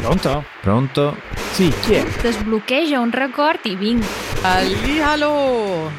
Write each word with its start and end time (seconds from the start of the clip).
Pronto? 0.00 0.44
Pronto? 0.62 1.16
Sì, 1.52 1.70
chi 1.82 1.92
è? 1.92 2.04
Desbloqueja 2.22 3.00
un 3.00 3.10
record 3.10 3.60
i 3.64 3.76
vinc. 3.76 4.02
Hallihallo! 4.40 5.90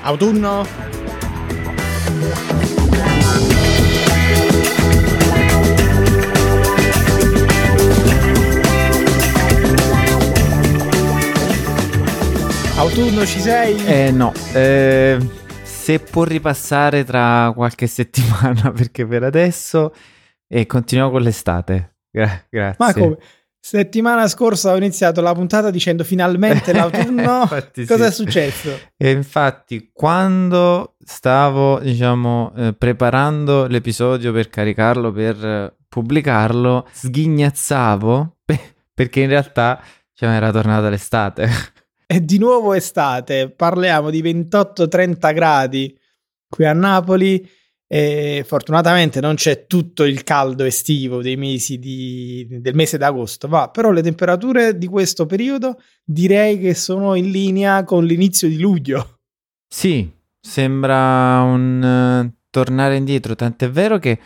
Autunno? 0.00 0.66
Autunno 12.76 13.26
ci 13.26 13.40
sei? 13.40 13.84
Eh 13.84 14.10
no, 14.10 14.32
eh, 14.54 15.18
se 15.62 15.98
può 15.98 16.24
ripassare 16.24 17.04
tra 17.04 17.52
qualche 17.54 17.86
settimana 17.88 18.72
perché 18.72 19.06
per 19.06 19.22
adesso 19.22 19.94
eh, 20.48 20.64
continuiamo 20.64 21.12
con 21.12 21.20
l'estate. 21.20 21.91
Gra- 22.12 22.44
grazie. 22.48 22.76
Ma 22.78 22.92
come? 22.92 23.16
Settimana 23.64 24.26
scorsa 24.26 24.72
ho 24.72 24.76
iniziato 24.76 25.20
la 25.20 25.32
puntata 25.34 25.70
dicendo 25.70 26.02
finalmente 26.02 26.72
l'autunno. 26.74 27.46
Cosa 27.46 27.64
sì. 27.72 28.02
è 28.02 28.10
successo? 28.10 28.78
E 28.96 29.12
infatti, 29.12 29.90
quando 29.92 30.96
stavo, 30.98 31.78
diciamo, 31.78 32.52
eh, 32.56 32.72
preparando 32.74 33.66
l'episodio 33.66 34.32
per 34.32 34.48
caricarlo, 34.48 35.12
per 35.12 35.44
eh, 35.44 35.76
pubblicarlo, 35.88 36.88
sghignazzavo 36.90 38.38
pe- 38.44 38.74
perché 38.92 39.20
in 39.20 39.28
realtà 39.28 39.80
cioè, 40.12 40.30
era 40.30 40.50
tornata 40.50 40.88
l'estate. 40.88 41.48
È 42.04 42.18
di 42.20 42.38
nuovo 42.38 42.74
estate, 42.74 43.48
parliamo 43.48 44.10
di 44.10 44.22
28-30 44.22 45.34
gradi 45.34 45.96
qui 46.48 46.66
a 46.66 46.72
Napoli 46.72 47.48
e 47.94 48.42
fortunatamente 48.46 49.20
non 49.20 49.34
c'è 49.34 49.66
tutto 49.66 50.04
il 50.04 50.24
caldo 50.24 50.64
estivo 50.64 51.20
dei 51.20 51.36
mesi 51.36 51.78
di- 51.78 52.46
del 52.48 52.74
mese 52.74 52.96
d'agosto, 52.96 53.48
va, 53.48 53.68
però 53.68 53.90
le 53.90 54.00
temperature 54.00 54.78
di 54.78 54.86
questo 54.86 55.26
periodo 55.26 55.78
direi 56.02 56.58
che 56.58 56.72
sono 56.72 57.14
in 57.16 57.30
linea 57.30 57.84
con 57.84 58.06
l'inizio 58.06 58.48
di 58.48 58.58
luglio. 58.58 59.18
Sì, 59.68 60.10
sembra 60.40 61.42
un 61.42 61.84
eh, 61.84 62.32
tornare 62.48 62.96
indietro, 62.96 63.34
tant'è 63.34 63.68
vero 63.68 63.98
che 63.98 64.18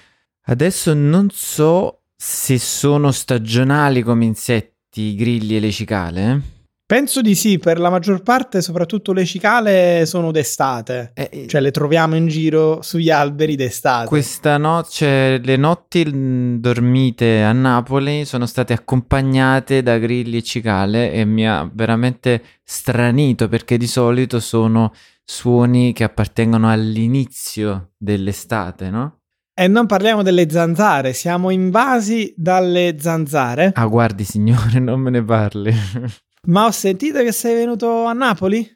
adesso 0.42 0.94
non 0.94 1.28
so 1.32 2.02
se 2.14 2.60
sono 2.60 3.10
stagionali 3.10 4.02
come 4.02 4.26
insetti, 4.26 5.00
i 5.00 5.14
grilli 5.16 5.56
e 5.56 5.60
le 5.60 5.72
cicale. 5.72 6.55
Penso 6.88 7.20
di 7.20 7.34
sì, 7.34 7.58
per 7.58 7.80
la 7.80 7.90
maggior 7.90 8.22
parte, 8.22 8.62
soprattutto 8.62 9.12
le 9.12 9.24
cicale 9.24 10.06
sono 10.06 10.30
d'estate, 10.30 11.10
Eh, 11.14 11.28
eh, 11.32 11.46
cioè 11.48 11.60
le 11.60 11.72
troviamo 11.72 12.14
in 12.14 12.28
giro 12.28 12.80
sugli 12.80 13.10
alberi 13.10 13.56
d'estate. 13.56 14.06
Questa 14.06 14.56
notte, 14.56 15.38
le 15.42 15.56
notti 15.56 16.06
mm, 16.06 16.58
dormite 16.58 17.42
a 17.42 17.50
Napoli 17.50 18.24
sono 18.24 18.46
state 18.46 18.72
accompagnate 18.72 19.82
da 19.82 19.98
grilli 19.98 20.36
e 20.36 20.42
cicale 20.44 21.10
e 21.10 21.24
mi 21.24 21.48
ha 21.48 21.68
veramente 21.74 22.40
stranito 22.62 23.48
perché 23.48 23.78
di 23.78 23.88
solito 23.88 24.38
sono 24.38 24.92
suoni 25.24 25.92
che 25.92 26.04
appartengono 26.04 26.70
all'inizio 26.70 27.94
dell'estate, 27.98 28.90
no? 28.90 29.22
E 29.58 29.66
non 29.66 29.86
parliamo 29.86 30.22
delle 30.22 30.48
zanzare, 30.48 31.14
siamo 31.14 31.50
invasi 31.50 32.32
dalle 32.36 32.94
zanzare. 33.00 33.72
Ah, 33.74 33.86
guardi 33.86 34.22
signore, 34.22 34.78
non 34.78 35.00
me 35.00 35.10
ne 35.10 35.24
parli. 35.24 35.74
Ma 36.46 36.66
ho 36.66 36.70
sentito 36.70 37.22
che 37.22 37.32
sei 37.32 37.54
venuto 37.54 38.04
a 38.04 38.12
Napoli? 38.12 38.68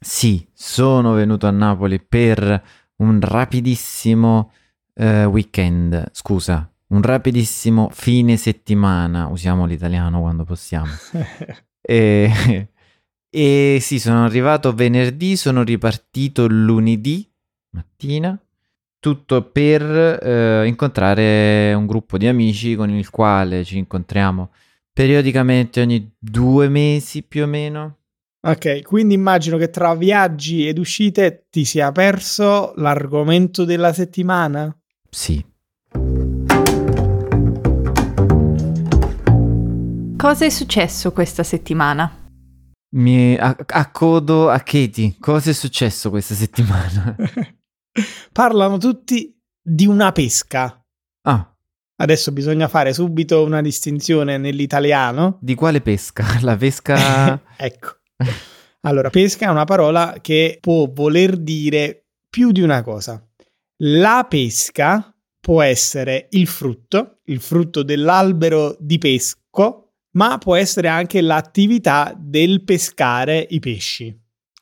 Sì, 0.00 0.46
sono 0.52 1.12
venuto 1.12 1.46
a 1.46 1.50
Napoli 1.50 2.00
per 2.00 2.62
un 2.96 3.20
rapidissimo 3.20 4.52
eh, 4.94 5.24
weekend, 5.24 6.10
scusa, 6.12 6.70
un 6.88 7.02
rapidissimo 7.02 7.88
fine 7.92 8.36
settimana, 8.36 9.26
usiamo 9.26 9.64
l'italiano 9.64 10.20
quando 10.20 10.44
possiamo. 10.44 10.90
E, 11.88 12.68
e 13.30 13.78
sì, 13.80 13.98
sono 13.98 14.26
arrivato 14.26 14.74
venerdì, 14.74 15.36
sono 15.36 15.62
ripartito 15.62 16.46
lunedì 16.46 17.26
mattina, 17.70 18.38
tutto 18.98 19.42
per 19.42 19.82
eh, 19.82 20.66
incontrare 20.66 21.72
un 21.72 21.86
gruppo 21.86 22.18
di 22.18 22.26
amici 22.26 22.74
con 22.74 22.90
il 22.90 23.08
quale 23.08 23.64
ci 23.64 23.78
incontriamo 23.78 24.50
periodicamente 24.98 25.80
ogni 25.80 26.12
due 26.18 26.68
mesi 26.68 27.22
più 27.22 27.44
o 27.44 27.46
meno. 27.46 27.98
ok, 28.40 28.82
quindi 28.82 29.14
immagino 29.14 29.56
che 29.56 29.70
tra 29.70 29.94
viaggi 29.94 30.66
ed 30.66 30.76
uscite 30.76 31.46
ti 31.50 31.64
sia 31.64 31.92
perso 31.92 32.72
l'argomento 32.74 33.64
della 33.64 33.92
settimana. 33.92 34.76
Sì, 35.08 35.44
Cosa 40.16 40.44
è 40.44 40.50
successo 40.50 41.12
questa 41.12 41.44
settimana? 41.44 42.26
mi 42.96 43.36
accodo 43.38 44.50
a 44.50 44.58
Katie. 44.58 45.14
Cosa 45.20 45.50
è 45.50 45.52
successo 45.52 46.10
questa 46.10 46.34
settimana? 46.34 47.14
Parlano 48.32 48.78
tutti 48.78 49.32
di 49.62 49.86
una 49.86 50.10
pesca. 50.10 50.82
Ah, 51.22 51.54
Adesso 52.00 52.30
bisogna 52.30 52.68
fare 52.68 52.92
subito 52.92 53.42
una 53.42 53.60
distinzione 53.60 54.38
nell'italiano. 54.38 55.38
di 55.40 55.54
quale 55.54 55.80
pesca? 55.80 56.24
La 56.42 56.56
pesca... 56.56 57.42
ecco. 57.56 57.96
Allora, 58.82 59.10
pesca 59.10 59.46
è 59.46 59.50
una 59.50 59.64
parola 59.64 60.18
che 60.20 60.58
può 60.60 60.88
voler 60.92 61.36
dire 61.36 62.06
più 62.30 62.52
di 62.52 62.60
una 62.60 62.82
cosa. 62.82 63.20
La 63.82 64.24
pesca 64.28 65.12
può 65.40 65.60
essere 65.62 66.28
il 66.30 66.46
frutto, 66.46 67.18
il 67.24 67.40
frutto 67.40 67.82
dell'albero 67.82 68.76
di 68.78 68.98
pesco, 68.98 69.94
ma 70.12 70.38
può 70.38 70.54
essere 70.54 70.86
anche 70.88 71.20
l'attività 71.20 72.14
del 72.16 72.62
pescare 72.62 73.44
i 73.50 73.58
pesci. 73.58 74.16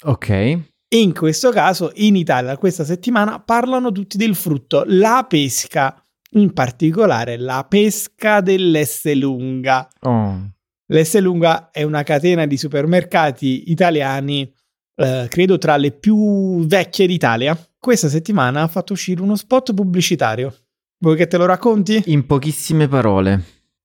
ok. 0.05 0.59
In 0.89 1.13
questo 1.13 1.51
caso, 1.51 1.91
in 1.97 2.15
Italia, 2.15 2.57
questa 2.57 2.85
settimana 2.85 3.41
parlano 3.41 3.91
tutti 3.91 4.17
del 4.17 4.37
frutto, 4.37 4.85
la 4.87 5.27
pesca, 5.29 6.01
in 6.31 6.53
particolare 6.53 7.37
la 7.37 7.65
pesca 7.69 8.41
dell'Esselunga. 8.41 9.89
Oh. 10.01 10.51
L'Esselunga 10.87 11.71
è 11.71 11.83
una 11.83 12.03
catena 12.03 12.47
di 12.47 12.57
supermercati 12.57 13.71
italiani, 13.71 14.53
eh, 14.95 15.27
credo 15.29 15.59
tra 15.59 15.77
le 15.77 15.93
più 15.93 16.65
vecchie 16.67 17.07
d'Italia. 17.07 17.59
Questa 17.79 18.09
settimana 18.09 18.63
ha 18.63 18.69
fatto 18.69 18.93
uscire 18.93 19.23
uno 19.23 19.37
spot 19.37 19.75
pubblicitario. 19.75 20.55
Vuoi 20.99 21.17
che 21.17 21.27
te 21.27 21.37
lo 21.37 21.47
racconti? 21.47 22.03
In 22.07 22.27
pochissime 22.27 22.89
parole. 22.89 23.43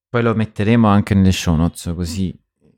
Poi 0.09 0.23
lo 0.23 0.35
metteremo 0.35 0.88
anche 0.88 1.13
nelle 1.13 1.31
show 1.31 1.56
notes, 1.56 1.91
così 1.96 2.34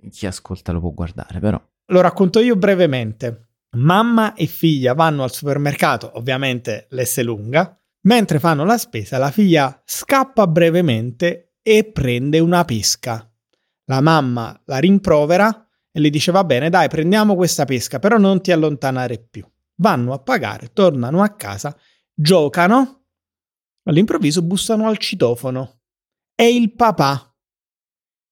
chi 0.09 0.25
ascolta 0.25 0.71
lo 0.71 0.79
può 0.79 0.91
guardare, 0.91 1.39
però. 1.39 1.61
Lo 1.87 2.01
racconto 2.01 2.39
io 2.39 2.55
brevemente. 2.55 3.49
Mamma 3.75 4.33
e 4.35 4.45
figlia 4.45 4.93
vanno 4.93 5.23
al 5.23 5.31
supermercato, 5.31 6.11
ovviamente 6.15 6.87
l'Esselunga. 6.89 7.77
Mentre 8.05 8.39
fanno 8.39 8.65
la 8.65 8.77
spesa, 8.77 9.17
la 9.17 9.31
figlia 9.31 9.81
scappa 9.85 10.47
brevemente 10.47 11.55
e 11.61 11.89
prende 11.91 12.39
una 12.39 12.65
pesca. 12.65 13.29
La 13.85 14.01
mamma 14.01 14.59
la 14.65 14.77
rimprovera 14.77 15.67
e 15.91 15.99
le 15.99 16.09
dice: 16.09 16.31
Va 16.31 16.43
bene, 16.43 16.69
dai, 16.69 16.89
prendiamo 16.89 17.35
questa 17.35 17.65
pesca, 17.65 17.99
però 17.99 18.17
non 18.17 18.41
ti 18.41 18.51
allontanare 18.51 19.19
più. 19.19 19.49
Vanno 19.75 20.13
a 20.13 20.19
pagare, 20.19 20.71
tornano 20.73 21.21
a 21.21 21.29
casa, 21.29 21.75
giocano. 22.13 23.05
All'improvviso 23.83 24.41
bussano 24.41 24.87
al 24.87 24.97
citofono. 24.97 25.81
È 26.35 26.43
il 26.43 26.73
papà. 26.73 27.27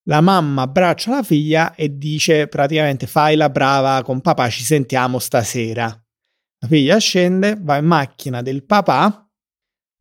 La 0.06 0.22
mamma 0.22 0.64
abbraccia 0.64 1.12
la 1.12 1.24
figlia 1.24 1.76
e 1.76 1.98
dice 1.98 2.48
praticamente 2.48 3.06
fai 3.06 3.36
la 3.36 3.50
brava 3.50 4.02
con 4.04 4.20
papà, 4.20 4.50
ci 4.50 4.64
sentiamo 4.64 5.20
stasera. 5.20 5.86
La 6.60 6.68
figlia 6.68 6.98
scende, 6.98 7.58
va 7.60 7.78
in 7.78 7.86
macchina 7.86 8.42
del 8.42 8.66
papà, 8.66 9.31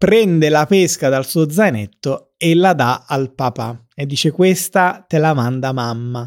prende 0.00 0.48
la 0.48 0.64
pesca 0.64 1.10
dal 1.10 1.26
suo 1.26 1.50
zainetto 1.50 2.32
e 2.38 2.54
la 2.54 2.72
dà 2.72 3.04
al 3.06 3.34
papà 3.34 3.84
e 3.94 4.06
dice 4.06 4.30
questa 4.30 5.04
te 5.06 5.18
la 5.18 5.34
manda 5.34 5.72
mamma. 5.72 6.26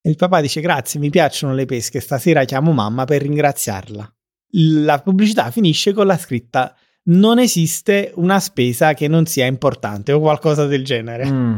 E 0.00 0.10
il 0.10 0.16
papà 0.16 0.40
dice 0.40 0.60
grazie, 0.60 0.98
mi 0.98 1.08
piacciono 1.08 1.54
le 1.54 1.66
pesche, 1.66 2.00
stasera 2.00 2.42
chiamo 2.42 2.72
mamma 2.72 3.04
per 3.04 3.22
ringraziarla. 3.22 4.12
La 4.56 5.00
pubblicità 5.00 5.52
finisce 5.52 5.92
con 5.92 6.08
la 6.08 6.18
scritta 6.18 6.74
non 7.04 7.38
esiste 7.38 8.10
una 8.16 8.40
spesa 8.40 8.92
che 8.92 9.06
non 9.06 9.24
sia 9.26 9.46
importante 9.46 10.10
o 10.10 10.18
qualcosa 10.18 10.66
del 10.66 10.84
genere. 10.84 11.30
Mm. 11.30 11.56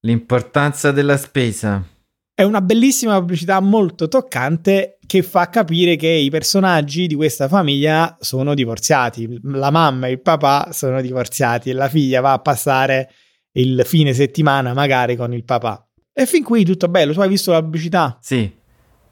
L'importanza 0.00 0.90
della 0.90 1.16
spesa. 1.16 1.80
È 2.34 2.42
una 2.42 2.60
bellissima 2.60 3.16
pubblicità 3.20 3.60
molto 3.60 4.08
toccante 4.08 4.98
che 5.10 5.24
fa 5.24 5.48
capire 5.48 5.96
che 5.96 6.06
i 6.06 6.30
personaggi 6.30 7.08
di 7.08 7.16
questa 7.16 7.48
famiglia 7.48 8.16
sono 8.20 8.54
divorziati. 8.54 9.40
La 9.42 9.72
mamma 9.72 10.06
e 10.06 10.12
il 10.12 10.22
papà 10.22 10.68
sono 10.70 11.00
divorziati 11.00 11.68
e 11.68 11.72
la 11.72 11.88
figlia 11.88 12.20
va 12.20 12.34
a 12.34 12.38
passare 12.38 13.10
il 13.54 13.82
fine 13.84 14.12
settimana 14.12 14.72
magari 14.72 15.16
con 15.16 15.34
il 15.34 15.42
papà. 15.42 15.84
E 16.12 16.26
fin 16.26 16.44
qui 16.44 16.64
tutto 16.64 16.86
bello. 16.86 17.12
Tu 17.12 17.20
hai 17.22 17.28
visto 17.28 17.50
la 17.50 17.60
pubblicità? 17.60 18.18
Sì, 18.20 18.56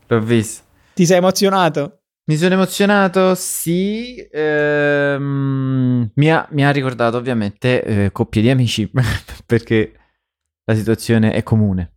l'ho 0.07 0.21
visto. 0.21 0.63
Ti 0.95 1.05
sei 1.05 1.17
emozionato? 1.17 2.03
Mi 2.27 2.37
sono 2.37 2.55
emozionato, 2.55 3.35
sì. 3.35 4.25
ehm, 4.31 6.13
mi, 6.15 6.31
ha, 6.31 6.47
mi 6.53 6.65
ha 6.65 6.71
ricordato 6.71 7.17
ovviamente 7.17 7.83
eh, 7.83 8.13
coppie 8.13 8.41
di 8.41 8.51
amici, 8.51 8.89
perché 9.45 9.95
la 10.65 10.77
situazione 10.77 11.33
è 11.33 11.43
comune. 11.43 11.97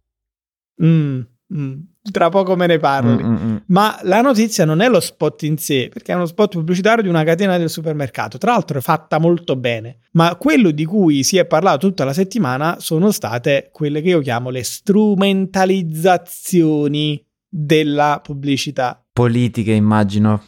Mm, 0.83 1.21
mm. 1.53 1.79
Tra 2.09 2.29
poco 2.29 2.55
me 2.55 2.65
ne 2.65 2.79
parli. 2.79 3.23
Mm, 3.23 3.27
mm, 3.27 3.51
mm. 3.51 3.57
Ma 3.67 3.99
la 4.03 4.21
notizia 4.21 4.65
non 4.65 4.81
è 4.81 4.89
lo 4.89 4.99
spot 4.99 5.43
in 5.43 5.59
sé, 5.59 5.87
perché 5.93 6.11
è 6.11 6.15
uno 6.15 6.25
spot 6.25 6.53
pubblicitario 6.53 7.03
di 7.03 7.09
una 7.09 7.23
catena 7.23 7.59
del 7.59 7.69
supermercato. 7.69 8.39
Tra 8.39 8.53
l'altro 8.53 8.79
è 8.79 8.81
fatta 8.81 9.19
molto 9.19 9.55
bene. 9.55 9.99
Ma 10.13 10.35
quello 10.35 10.71
di 10.71 10.83
cui 10.83 11.21
si 11.23 11.37
è 11.37 11.45
parlato 11.45 11.87
tutta 11.87 12.03
la 12.03 12.13
settimana 12.13 12.77
sono 12.79 13.11
state 13.11 13.69
quelle 13.71 14.01
che 14.01 14.09
io 14.09 14.19
chiamo 14.19 14.49
le 14.49 14.63
strumentalizzazioni 14.63 17.23
della 17.47 18.19
pubblicità. 18.23 19.05
Politiche, 19.13 19.73
immagino. 19.73 20.43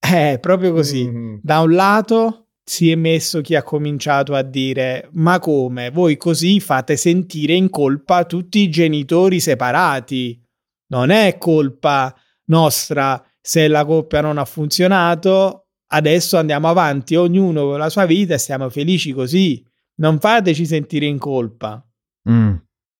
Eh, 0.00 0.38
proprio 0.40 0.72
così. 0.72 1.06
Mm. 1.06 1.36
Da 1.42 1.60
un 1.60 1.72
lato 1.72 2.46
si 2.64 2.90
è 2.90 2.94
messo 2.94 3.42
chi 3.42 3.54
ha 3.54 3.62
cominciato 3.62 4.34
a 4.34 4.40
dire 4.42 5.10
ma 5.12 5.38
come 5.38 5.90
voi 5.90 6.16
così 6.16 6.58
fate 6.58 6.96
sentire 6.96 7.52
in 7.52 7.70
colpa 7.70 8.24
tutti 8.24 8.58
i 8.58 8.68
genitori 8.68 9.38
separati 9.38 10.45
non 10.88 11.10
è 11.10 11.36
colpa 11.38 12.14
nostra 12.46 13.22
se 13.40 13.68
la 13.68 13.84
coppia 13.84 14.20
non 14.20 14.38
ha 14.38 14.44
funzionato 14.44 15.66
adesso 15.88 16.36
andiamo 16.36 16.68
avanti 16.68 17.14
ognuno 17.14 17.64
con 17.64 17.78
la 17.78 17.88
sua 17.88 18.06
vita 18.06 18.34
e 18.34 18.38
siamo 18.38 18.68
felici 18.70 19.12
così 19.12 19.64
non 19.96 20.18
fateci 20.18 20.66
sentire 20.66 21.06
in 21.06 21.18
colpa 21.18 21.80
Mm. 22.28 22.54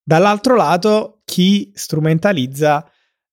dall'altro 0.04 0.54
lato 0.54 1.20
chi 1.24 1.72
strumentalizza 1.74 2.88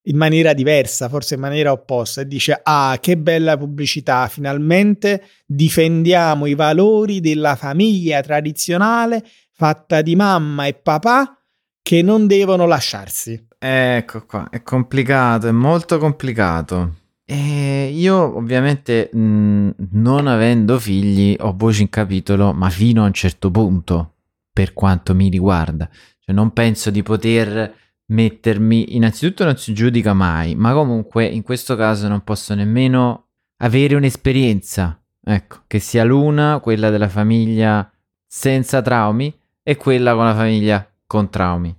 in 0.07 0.17
maniera 0.17 0.53
diversa, 0.53 1.07
forse 1.07 1.35
in 1.35 1.39
maniera 1.39 1.71
opposta, 1.71 2.21
e 2.21 2.27
dice: 2.27 2.59
Ah, 2.63 2.97
che 2.99 3.15
bella 3.15 3.55
pubblicità! 3.57 4.27
Finalmente 4.27 5.23
difendiamo 5.45 6.45
i 6.47 6.55
valori 6.55 7.21
della 7.21 7.55
famiglia 7.55 8.21
tradizionale 8.21 9.23
fatta 9.51 10.01
di 10.01 10.15
mamma 10.15 10.65
e 10.65 10.73
papà 10.73 11.37
che 11.83 12.01
non 12.01 12.25
devono 12.25 12.65
lasciarsi. 12.65 13.47
Ecco 13.59 14.25
qua, 14.25 14.47
è 14.49 14.63
complicato, 14.63 15.47
è 15.47 15.51
molto 15.51 15.99
complicato. 15.99 16.95
E 17.25 17.91
io 17.93 18.35
ovviamente 18.35 19.09
mh, 19.11 19.69
non 19.91 20.27
avendo 20.27 20.79
figli 20.79 21.35
ho 21.39 21.53
voce 21.55 21.83
in 21.83 21.89
capitolo, 21.89 22.53
ma 22.53 22.69
fino 22.69 23.03
a 23.03 23.07
un 23.07 23.13
certo 23.13 23.51
punto, 23.51 24.15
per 24.51 24.73
quanto 24.73 25.13
mi 25.13 25.29
riguarda. 25.29 25.89
Cioè 26.19 26.33
non 26.33 26.51
penso 26.51 26.89
di 26.89 27.03
poter 27.03 27.75
mettermi, 28.05 28.95
innanzitutto 28.95 29.43
non 29.43 29.57
si 29.57 29.73
giudica 29.73 30.13
mai, 30.13 30.55
ma 30.55 30.73
comunque 30.73 31.25
in 31.25 31.41
questo 31.41 31.75
caso 31.75 32.07
non 32.07 32.23
posso 32.23 32.53
nemmeno 32.53 33.27
avere 33.57 33.95
un'esperienza, 33.95 35.01
ecco, 35.21 35.63
che 35.67 35.79
sia 35.79 36.03
l'una, 36.03 36.59
quella 36.61 36.89
della 36.89 37.09
famiglia 37.09 37.89
senza 38.25 38.81
traumi, 38.81 39.33
e 39.63 39.77
quella 39.77 40.13
con 40.13 40.25
la 40.25 40.35
famiglia 40.35 40.85
con 41.13 41.29
traumi, 41.29 41.75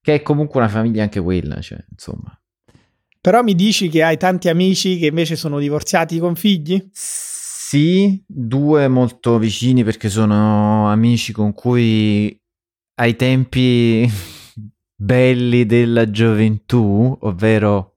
che 0.00 0.14
è 0.14 0.22
comunque 0.22 0.60
una 0.60 0.68
famiglia 0.68 1.02
anche 1.02 1.20
quella, 1.20 1.60
cioè, 1.60 1.84
insomma. 1.90 2.32
Però 3.20 3.42
mi 3.42 3.56
dici 3.56 3.88
che 3.88 4.04
hai 4.04 4.16
tanti 4.16 4.48
amici 4.48 4.98
che 4.98 5.06
invece 5.06 5.34
sono 5.34 5.58
divorziati 5.58 6.20
con 6.20 6.36
figli? 6.36 6.88
Sì, 6.92 8.22
due 8.24 8.86
molto 8.86 9.36
vicini 9.38 9.82
perché 9.82 10.08
sono 10.08 10.88
amici 10.88 11.32
con 11.32 11.52
cui 11.52 12.40
ai 13.00 13.16
tempi 13.16 14.08
belli 14.94 15.66
della 15.66 16.08
gioventù, 16.08 17.18
ovvero 17.22 17.96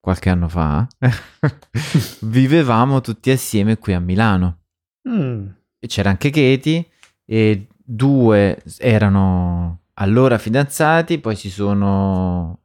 qualche 0.00 0.30
anno 0.30 0.48
fa, 0.48 0.88
vivevamo 2.22 3.02
tutti 3.02 3.30
assieme 3.30 3.76
qui 3.76 3.92
a 3.92 4.00
Milano. 4.00 4.60
Mm. 5.06 5.48
C'era 5.86 6.08
anche 6.08 6.30
Katie 6.30 6.86
e 7.26 7.66
due 7.76 8.62
erano 8.78 9.81
allora 10.02 10.36
fidanzati, 10.36 11.18
poi 11.18 11.36
si 11.36 11.48
sono 11.50 12.58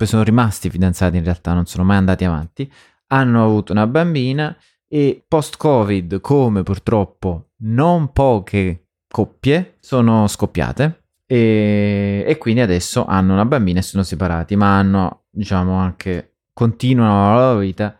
poi 0.00 0.06
sono 0.08 0.22
rimasti 0.22 0.70
fidanzati 0.70 1.18
in 1.18 1.24
realtà, 1.24 1.52
non 1.52 1.66
sono 1.66 1.84
mai 1.84 1.98
andati 1.98 2.24
avanti, 2.24 2.72
hanno 3.08 3.44
avuto 3.44 3.72
una 3.72 3.86
bambina 3.86 4.56
e 4.88 5.22
post-Covid, 5.28 6.22
come 6.22 6.62
purtroppo 6.62 7.50
non 7.64 8.10
poche 8.12 8.86
coppie, 9.06 9.76
sono 9.80 10.26
scoppiate 10.26 11.02
e, 11.26 12.24
e 12.26 12.38
quindi 12.38 12.62
adesso 12.62 13.04
hanno 13.04 13.34
una 13.34 13.44
bambina 13.44 13.80
e 13.80 13.82
sono 13.82 14.02
separati, 14.02 14.56
ma 14.56 14.78
hanno, 14.78 15.24
diciamo, 15.28 15.74
anche 15.74 16.36
continuano 16.54 17.34
la 17.34 17.46
loro 17.46 17.58
vita. 17.58 17.98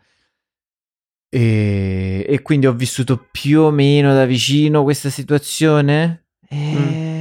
E, 1.29 2.25
e 2.27 2.41
quindi 2.41 2.65
ho 2.65 2.73
vissuto 2.73 3.27
più 3.31 3.61
o 3.61 3.69
meno 3.71 4.13
da 4.13 4.25
vicino 4.25 4.81
questa 4.81 5.09
situazione. 5.09 6.25
E 6.49 7.20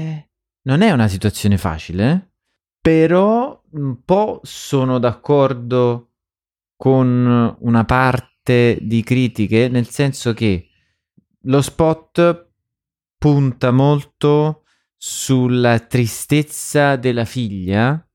Non 0.62 0.82
è 0.82 0.90
una 0.90 1.08
situazione 1.08 1.56
facile, 1.56 2.34
però 2.80 3.62
un 3.72 4.02
po' 4.04 4.40
sono 4.42 4.98
d'accordo 4.98 6.12
con 6.76 7.56
una 7.60 7.84
parte 7.84 8.78
di 8.80 9.02
critiche, 9.02 9.68
nel 9.68 9.88
senso 9.88 10.32
che 10.34 10.68
lo 11.44 11.62
spot 11.62 12.52
punta 13.16 13.70
molto 13.70 14.64
sulla 14.96 15.78
tristezza 15.80 16.96
della 16.96 17.24
figlia 17.24 18.06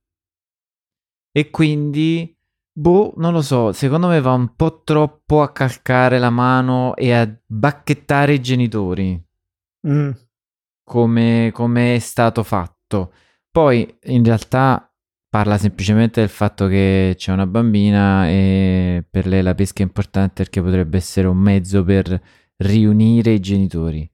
e 1.31 1.49
quindi, 1.49 2.35
boh, 2.71 3.13
non 3.17 3.33
lo 3.33 3.41
so, 3.41 3.71
secondo 3.71 4.07
me 4.07 4.21
va 4.21 4.33
un 4.33 4.55
po' 4.55 4.81
troppo 4.83 5.41
a 5.41 5.51
calcare 5.51 6.19
la 6.19 6.29
mano 6.29 6.95
e 6.95 7.11
a 7.11 7.39
bacchettare 7.45 8.33
i 8.33 8.41
genitori 8.41 9.23
Mm. 9.87 10.09
Come, 10.85 11.49
come 11.53 11.95
è 11.95 11.99
stato 11.99 12.43
fatto. 12.43 13.11
Poi 13.51 13.97
in 14.03 14.23
realtà 14.23 14.89
parla 15.27 15.57
semplicemente 15.57 16.21
del 16.21 16.29
fatto 16.29 16.67
che 16.67 17.15
c'è 17.17 17.33
una 17.33 17.47
bambina 17.47 18.29
e 18.29 19.03
per 19.09 19.27
lei 19.27 19.41
la 19.41 19.55
pesca 19.55 19.83
è 19.83 19.85
importante 19.85 20.43
perché 20.43 20.61
potrebbe 20.61 20.95
essere 20.95 21.27
un 21.27 21.37
mezzo 21.37 21.83
per 21.83 22.21
riunire 22.57 23.31
i 23.31 23.39
genitori. 23.41 24.09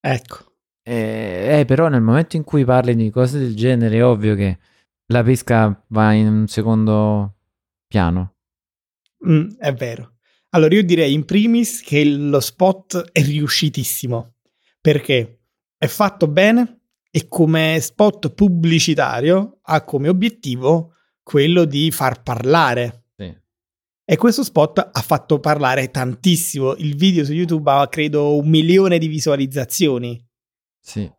Ecco. 0.00 0.46
Eh, 0.82 1.58
eh, 1.60 1.64
però 1.66 1.88
nel 1.88 2.00
momento 2.00 2.36
in 2.36 2.44
cui 2.44 2.64
parli 2.64 2.96
di 2.96 3.10
cose 3.10 3.38
del 3.38 3.54
genere 3.54 3.98
è 3.98 4.04
ovvio 4.04 4.34
che 4.34 4.58
la 5.06 5.22
pesca 5.22 5.84
va 5.88 6.12
in 6.12 6.26
un 6.26 6.46
secondo 6.46 7.34
piano. 7.86 8.36
Mm, 9.28 9.50
è 9.58 9.74
vero. 9.74 10.14
Allora 10.50 10.74
io 10.74 10.84
direi 10.84 11.12
in 11.12 11.24
primis 11.24 11.82
che 11.82 12.04
lo 12.04 12.40
spot 12.40 13.10
è 13.12 13.22
riuscitissimo 13.22 14.36
perché 14.80 15.39
è 15.80 15.86
fatto 15.86 16.28
bene 16.28 16.82
e 17.10 17.26
come 17.26 17.78
spot 17.80 18.34
pubblicitario 18.34 19.60
ha 19.62 19.82
come 19.82 20.10
obiettivo 20.10 20.92
quello 21.22 21.64
di 21.64 21.90
far 21.90 22.22
parlare. 22.22 23.06
Sì. 23.16 23.34
E 24.04 24.16
questo 24.18 24.44
spot 24.44 24.90
ha 24.92 25.00
fatto 25.00 25.40
parlare 25.40 25.90
tantissimo. 25.90 26.74
Il 26.74 26.96
video 26.96 27.24
su 27.24 27.32
YouTube 27.32 27.70
ha 27.70 27.88
credo 27.88 28.36
un 28.36 28.46
milione 28.50 28.98
di 28.98 29.06
visualizzazioni. 29.06 30.22
Sì. 30.78 31.10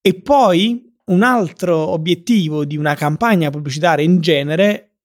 E 0.00 0.22
poi 0.22 0.96
un 1.06 1.22
altro 1.22 1.76
obiettivo 1.76 2.64
di 2.64 2.78
una 2.78 2.94
campagna 2.94 3.50
pubblicitaria 3.50 4.06
in 4.06 4.22
genere 4.22 5.00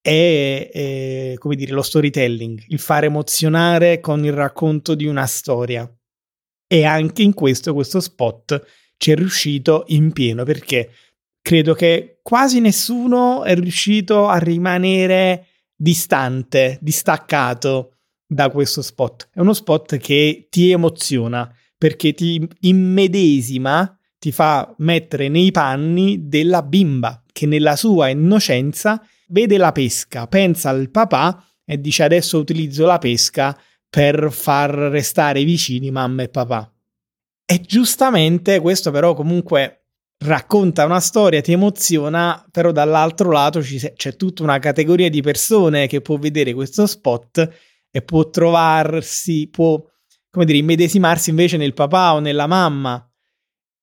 è, 0.00 0.70
è, 0.72 1.34
come 1.36 1.56
dire, 1.56 1.72
lo 1.72 1.82
storytelling, 1.82 2.64
il 2.68 2.78
fare 2.78 3.06
emozionare 3.06 4.00
con 4.00 4.24
il 4.24 4.32
racconto 4.32 4.94
di 4.94 5.04
una 5.04 5.26
storia. 5.26 5.86
E 6.68 6.84
anche 6.84 7.22
in 7.22 7.34
questo, 7.34 7.72
questo 7.74 7.98
spot 7.98 8.62
ci 8.98 9.10
è 9.10 9.14
riuscito 9.14 9.84
in 9.88 10.12
pieno 10.12 10.44
perché 10.44 10.90
credo 11.40 11.72
che 11.72 12.20
quasi 12.22 12.60
nessuno 12.60 13.42
è 13.42 13.54
riuscito 13.54 14.28
a 14.28 14.36
rimanere 14.36 15.46
distante, 15.74 16.78
distaccato 16.82 17.94
da 18.26 18.50
questo 18.50 18.82
spot. 18.82 19.30
È 19.32 19.40
uno 19.40 19.54
spot 19.54 19.96
che 19.96 20.48
ti 20.50 20.70
emoziona 20.70 21.50
perché 21.78 22.12
ti 22.12 22.46
immedesima, 22.60 23.98
ti 24.18 24.30
fa 24.32 24.74
mettere 24.78 25.28
nei 25.28 25.50
panni 25.50 26.28
della 26.28 26.62
bimba 26.62 27.22
che 27.32 27.46
nella 27.46 27.76
sua 27.76 28.08
innocenza 28.08 29.00
vede 29.28 29.56
la 29.56 29.72
pesca, 29.72 30.26
pensa 30.26 30.70
al 30.70 30.90
papà 30.90 31.44
e 31.64 31.80
dice 31.80 32.02
adesso 32.02 32.38
utilizzo 32.38 32.84
la 32.84 32.98
pesca 32.98 33.58
per 33.90 34.30
far 34.30 34.70
restare 34.70 35.44
vicini 35.44 35.90
mamma 35.90 36.22
e 36.22 36.28
papà. 36.28 36.72
E 37.44 37.60
giustamente 37.60 38.60
questo 38.60 38.90
però 38.90 39.14
comunque 39.14 39.78
racconta 40.18 40.84
una 40.84 41.00
storia, 41.00 41.40
ti 41.40 41.52
emoziona, 41.52 42.44
però 42.50 42.72
dall'altro 42.72 43.30
lato 43.30 43.60
c'è 43.60 44.16
tutta 44.16 44.42
una 44.42 44.58
categoria 44.58 45.08
di 45.08 45.22
persone 45.22 45.86
che 45.86 46.00
può 46.00 46.16
vedere 46.16 46.52
questo 46.54 46.86
spot 46.86 47.48
e 47.90 48.02
può 48.02 48.28
trovarsi, 48.28 49.48
può, 49.48 49.82
come 50.30 50.44
dire, 50.44 50.58
immedesimarsi 50.58 51.30
invece 51.30 51.56
nel 51.56 51.74
papà 51.74 52.14
o 52.14 52.18
nella 52.20 52.46
mamma. 52.46 53.02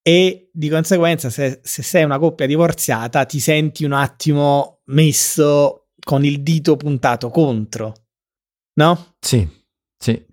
E 0.02 0.50
di 0.52 0.68
conseguenza, 0.68 1.30
se, 1.30 1.60
se 1.64 1.82
sei 1.82 2.04
una 2.04 2.18
coppia 2.18 2.46
divorziata, 2.46 3.24
ti 3.24 3.40
senti 3.40 3.84
un 3.84 3.92
attimo 3.92 4.82
messo 4.84 5.88
con 5.98 6.24
il 6.24 6.42
dito 6.42 6.76
puntato 6.76 7.30
contro, 7.30 7.92
no? 8.74 9.16
Sì, 9.18 9.55
sì. 9.98 10.24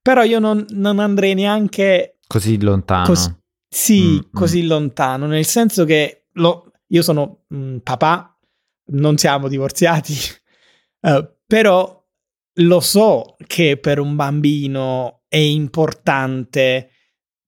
Però 0.00 0.22
io 0.22 0.38
non, 0.38 0.64
non 0.70 0.98
andrei 1.00 1.34
neanche 1.34 2.18
Così 2.26 2.60
lontano. 2.60 3.06
Cos- 3.06 3.34
Sì, 3.70 4.16
Mm, 4.24 4.32
così 4.32 4.66
lontano, 4.66 5.26
nel 5.26 5.44
senso 5.44 5.84
che 5.84 6.26
lo- 6.34 6.70
io 6.88 7.02
sono 7.02 7.44
un 7.48 7.80
papà, 7.82 8.38
non 8.92 9.18
siamo 9.18 9.48
divorziati, 9.48 10.14
eh, 11.02 11.34
però 11.46 12.02
lo 12.60 12.80
so 12.80 13.36
che 13.46 13.76
per 13.76 13.98
un 13.98 14.16
bambino 14.16 15.22
è 15.28 15.36
importante 15.36 16.90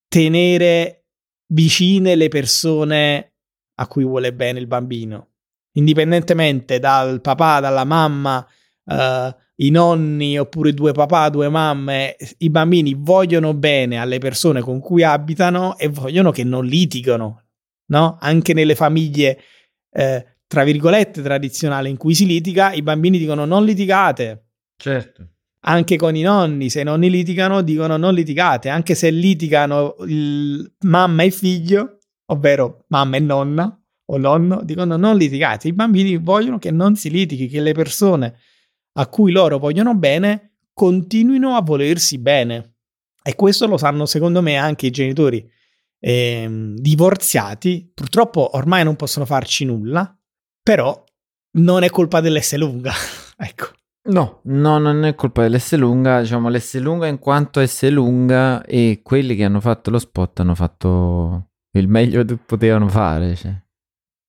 tenere 0.09 1.07
vicine 1.47 2.15
le 2.17 2.29
persone 2.29 3.33
a 3.77 3.87
cui 3.87 4.05
vuole 4.05 4.35
bene 4.35 4.59
il 4.59 4.67
bambino, 4.67 5.29
indipendentemente 5.73 6.79
dal 6.79 7.21
papà, 7.23 7.61
dalla 7.61 7.85
mamma, 7.85 8.47
eh, 8.85 9.35
i 9.61 9.71
nonni 9.71 10.39
oppure 10.39 10.73
due 10.73 10.93
papà, 10.93 11.29
due 11.29 11.49
mamme, 11.49 12.17
i 12.39 12.51
bambini 12.51 12.95
vogliono 12.97 13.55
bene 13.55 13.99
alle 13.99 14.19
persone 14.19 14.61
con 14.61 14.81
cui 14.81 15.03
abitano 15.03 15.77
e 15.77 15.89
vogliono 15.89 16.31
che 16.31 16.45
non 16.45 16.65
litigano, 16.65 17.45
no? 17.87 18.17
Anche 18.21 18.55
nelle 18.55 18.75
famiglie, 18.75 19.39
eh, 19.91 20.27
tra 20.47 20.65
virgolette, 20.65 21.23
tradizionali 21.23 21.91
in 21.91 21.99
cui 21.99 22.15
si 22.15 22.27
litiga, 22.27 22.73
i 22.73 22.83
bambini 22.83 23.19
dicono 23.19 23.45
non 23.45 23.65
litigate. 23.65 24.47
Certo. 24.77 25.29
Anche 25.63 25.97
con 25.97 26.17
i 26.17 26.23
nonni, 26.23 26.71
se 26.71 26.81
i 26.81 26.85
nonni 26.85 27.11
litigano, 27.11 27.61
dicono 27.61 27.99
non 27.99 28.15
litigate, 28.15 28.71
anche 28.71 28.95
se 28.95 29.11
litigano 29.11 29.97
il 30.07 30.75
mamma 30.85 31.23
e 31.23 31.31
figlio, 31.31 31.99
ovvero 32.33 32.85
mamma 32.89 33.17
e 33.19 33.21
nonna 33.21 33.79
o 34.07 34.17
nonno, 34.17 34.63
dicono 34.65 34.97
non 34.97 35.19
litigate. 35.19 35.69
I 35.69 35.75
bambini 35.75 36.17
vogliono 36.17 36.59
che 36.59 36.71
non 36.71 36.97
si 36.97 37.11
litighi, 37.11 37.47
che 37.47 37.61
le 37.61 37.73
persone 37.73 38.39
a 38.95 39.07
cui 39.07 39.33
loro 39.33 39.59
vogliono 39.59 39.95
bene 39.95 40.51
continuino 40.73 41.57
a 41.57 41.63
volersi 41.63 42.19
bene. 42.19 42.77
E 43.23 43.35
questo 43.35 43.67
lo 43.67 43.77
sanno 43.77 44.07
secondo 44.07 44.41
me 44.41 44.57
anche 44.57 44.87
i 44.87 44.91
genitori 44.91 45.47
ehm, 45.99 46.77
divorziati. 46.77 47.91
Purtroppo 47.93 48.57
ormai 48.57 48.85
non 48.85 48.97
possono 48.97 49.27
farci 49.27 49.65
nulla, 49.65 50.17
però 50.63 51.05
non 51.53 51.83
è 51.83 51.91
colpa 51.91 52.21
dell'S 52.21 52.55
lunga. 52.57 52.93
ecco. 53.37 53.67
No, 54.03 54.41
no, 54.45 54.79
non 54.79 55.05
è 55.05 55.15
colpa 55.15 55.43
dell'S 55.43 55.75
lunga, 55.75 56.21
diciamo 56.21 56.49
l'S 56.49 56.79
lunga 56.79 57.07
in 57.07 57.19
quanto 57.19 57.65
S 57.65 57.89
lunga 57.91 58.65
e 58.65 59.01
quelli 59.03 59.37
che 59.37 59.45
hanno 59.45 59.61
fatto 59.61 59.91
lo 59.91 59.99
spot 59.99 60.41
hanno 60.41 60.55
fatto 60.55 61.51
il 61.73 61.87
meglio 61.87 62.25
che 62.25 62.37
potevano 62.37 62.89
fare, 62.89 63.37
cioè. 63.37 63.55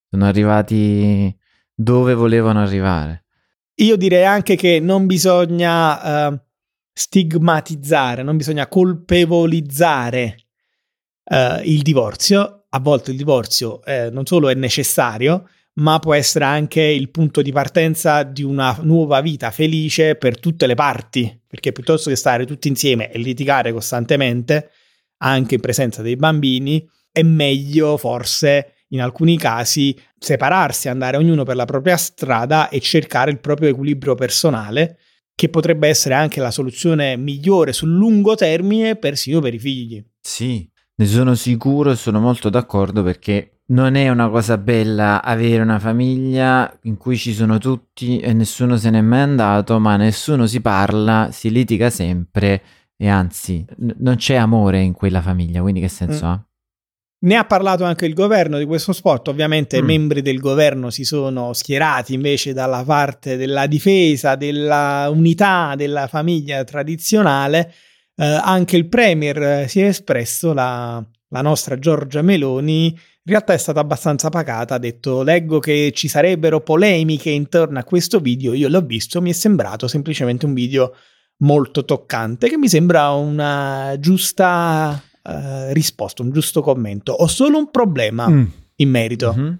Sono 0.09 0.25
arrivati 0.25 1.33
dove 1.73 2.13
volevano 2.13 2.61
arrivare. 2.61 3.23
Io 3.81 3.95
direi 3.95 4.25
anche 4.25 4.55
che 4.55 4.79
non 4.79 5.07
bisogna 5.07 6.29
eh, 6.33 6.41
stigmatizzare, 6.93 8.21
non 8.21 8.37
bisogna 8.37 8.67
colpevolizzare 8.67 10.37
eh, 11.23 11.61
il 11.63 11.81
divorzio. 11.81 12.65
A 12.69 12.79
volte 12.79 13.09
il 13.09 13.17
divorzio 13.17 13.83
eh, 13.83 14.11
non 14.11 14.27
solo 14.27 14.49
è 14.49 14.53
necessario, 14.53 15.49
ma 15.73 15.97
può 15.97 16.13
essere 16.13 16.45
anche 16.45 16.81
il 16.81 17.09
punto 17.09 17.41
di 17.41 17.51
partenza 17.51 18.21
di 18.21 18.43
una 18.43 18.77
nuova 18.83 19.19
vita 19.19 19.49
felice 19.49 20.15
per 20.15 20.39
tutte 20.39 20.67
le 20.67 20.75
parti, 20.75 21.41
perché 21.47 21.71
piuttosto 21.71 22.11
che 22.11 22.15
stare 22.15 22.45
tutti 22.45 22.67
insieme 22.67 23.11
e 23.11 23.17
litigare 23.17 23.73
costantemente, 23.73 24.69
anche 25.23 25.55
in 25.55 25.61
presenza 25.61 26.03
dei 26.03 26.15
bambini, 26.17 26.87
è 27.11 27.23
meglio 27.23 27.97
forse 27.97 28.85
in 28.89 29.01
alcuni 29.01 29.37
casi 29.37 29.97
separarsi, 30.23 30.87
andare 30.87 31.17
ognuno 31.17 31.43
per 31.43 31.55
la 31.55 31.65
propria 31.65 31.97
strada 31.97 32.69
e 32.69 32.79
cercare 32.79 33.31
il 33.31 33.39
proprio 33.39 33.69
equilibrio 33.69 34.13
personale, 34.13 34.97
che 35.33 35.49
potrebbe 35.49 35.87
essere 35.87 36.13
anche 36.13 36.39
la 36.39 36.51
soluzione 36.51 37.17
migliore 37.17 37.73
sul 37.73 37.89
lungo 37.89 38.35
termine 38.35 38.95
persino 38.97 39.39
per 39.39 39.55
i 39.55 39.59
figli. 39.59 40.05
Sì, 40.21 40.69
ne 40.95 41.05
sono 41.07 41.33
sicuro 41.33 41.89
e 41.91 41.95
sono 41.95 42.19
molto 42.19 42.49
d'accordo 42.49 43.01
perché 43.01 43.61
non 43.71 43.95
è 43.95 44.09
una 44.09 44.29
cosa 44.29 44.57
bella 44.59 45.23
avere 45.23 45.63
una 45.63 45.79
famiglia 45.79 46.71
in 46.83 46.97
cui 46.97 47.17
ci 47.17 47.33
sono 47.33 47.57
tutti 47.57 48.19
e 48.19 48.31
nessuno 48.33 48.77
se 48.77 48.91
n'è 48.91 49.01
mai 49.01 49.21
andato, 49.21 49.79
ma 49.79 49.95
nessuno 49.95 50.45
si 50.45 50.61
parla, 50.61 51.29
si 51.31 51.49
litiga 51.49 51.89
sempre 51.89 52.61
e 52.95 53.07
anzi 53.07 53.65
n- 53.79 53.95
non 53.99 54.17
c'è 54.17 54.35
amore 54.35 54.81
in 54.81 54.93
quella 54.93 55.21
famiglia, 55.21 55.61
quindi 55.61 55.79
che 55.79 55.87
senso 55.87 56.25
Mm. 56.25 56.29
ha? 56.29 56.45
Ne 57.23 57.35
ha 57.35 57.45
parlato 57.45 57.83
anche 57.83 58.07
il 58.07 58.15
governo 58.15 58.57
di 58.57 58.65
questo 58.65 58.93
sport, 58.93 59.27
ovviamente 59.27 59.79
Mm. 59.81 59.85
membri 59.85 60.21
del 60.23 60.39
governo 60.39 60.89
si 60.89 61.03
sono 61.03 61.53
schierati 61.53 62.15
invece 62.15 62.51
dalla 62.51 62.83
parte 62.83 63.37
della 63.37 63.67
difesa, 63.67 64.35
della 64.35 65.07
unità 65.13 65.75
della 65.75 66.07
famiglia 66.07 66.63
tradizionale. 66.63 67.73
Eh, 68.15 68.25
anche 68.25 68.75
il 68.75 68.87
Premier 68.87 69.41
eh, 69.41 69.67
si 69.67 69.81
è 69.81 69.85
espresso, 69.85 70.51
la, 70.53 71.03
la 71.29 71.41
nostra 71.41 71.77
Giorgia 71.77 72.23
Meloni 72.23 72.85
in 73.23 73.31
realtà 73.31 73.53
è 73.53 73.57
stata 73.57 73.79
abbastanza 73.79 74.29
pacata, 74.29 74.73
ha 74.75 74.79
detto 74.79 75.21
leggo 75.21 75.59
che 75.59 75.91
ci 75.93 76.07
sarebbero 76.07 76.61
polemiche 76.61 77.29
intorno 77.29 77.77
a 77.77 77.83
questo 77.83 78.19
video, 78.19 78.53
io 78.55 78.67
l'ho 78.67 78.81
visto, 78.81 79.21
mi 79.21 79.29
è 79.29 79.33
sembrato 79.33 79.87
semplicemente 79.87 80.47
un 80.47 80.55
video 80.55 80.95
molto 81.37 81.85
toccante 81.85 82.49
che 82.49 82.57
mi 82.57 82.67
sembra 82.67 83.09
una 83.11 83.95
giusta 83.99 84.99
eh, 85.23 85.73
risposta, 85.73 86.21
un 86.21 86.31
giusto 86.31 86.61
commento. 86.61 87.13
Ho 87.13 87.27
solo 87.27 87.57
un 87.57 87.69
problema 87.71 88.27
Mm. 88.27 88.45
in 88.77 88.89
merito. 88.89 89.33
Mhm. 89.35 89.59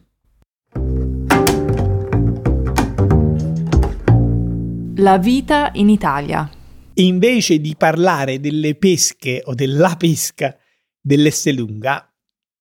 La 4.97 5.17
vita 5.17 5.71
in 5.73 5.89
Italia. 5.89 6.49
Invece 6.95 7.59
di 7.59 7.75
parlare 7.75 8.39
delle 8.39 8.75
pesche 8.75 9.41
o 9.45 9.55
della 9.55 9.95
pesca 9.97 10.55
dell'Esselunga, 10.99 12.13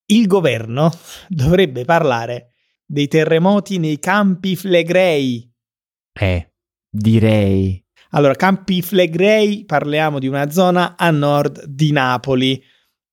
il 0.07 0.27
governo 0.27 0.91
dovrebbe 1.29 1.85
parlare 1.85 2.53
dei 2.87 3.09
terremoti 3.09 3.79
nei 3.79 3.99
campi 3.99 4.57
flegrei. 4.57 5.49
Eh, 6.13 6.53
direi. 6.89 7.83
Allora, 8.13 8.35
Campi 8.35 8.83
Flegrei, 8.83 9.65
parliamo 9.65 10.19
di 10.19 10.27
una 10.27 10.51
zona 10.51 10.97
a 10.97 11.11
nord 11.11 11.65
di 11.67 11.93
Napoli. 11.93 12.61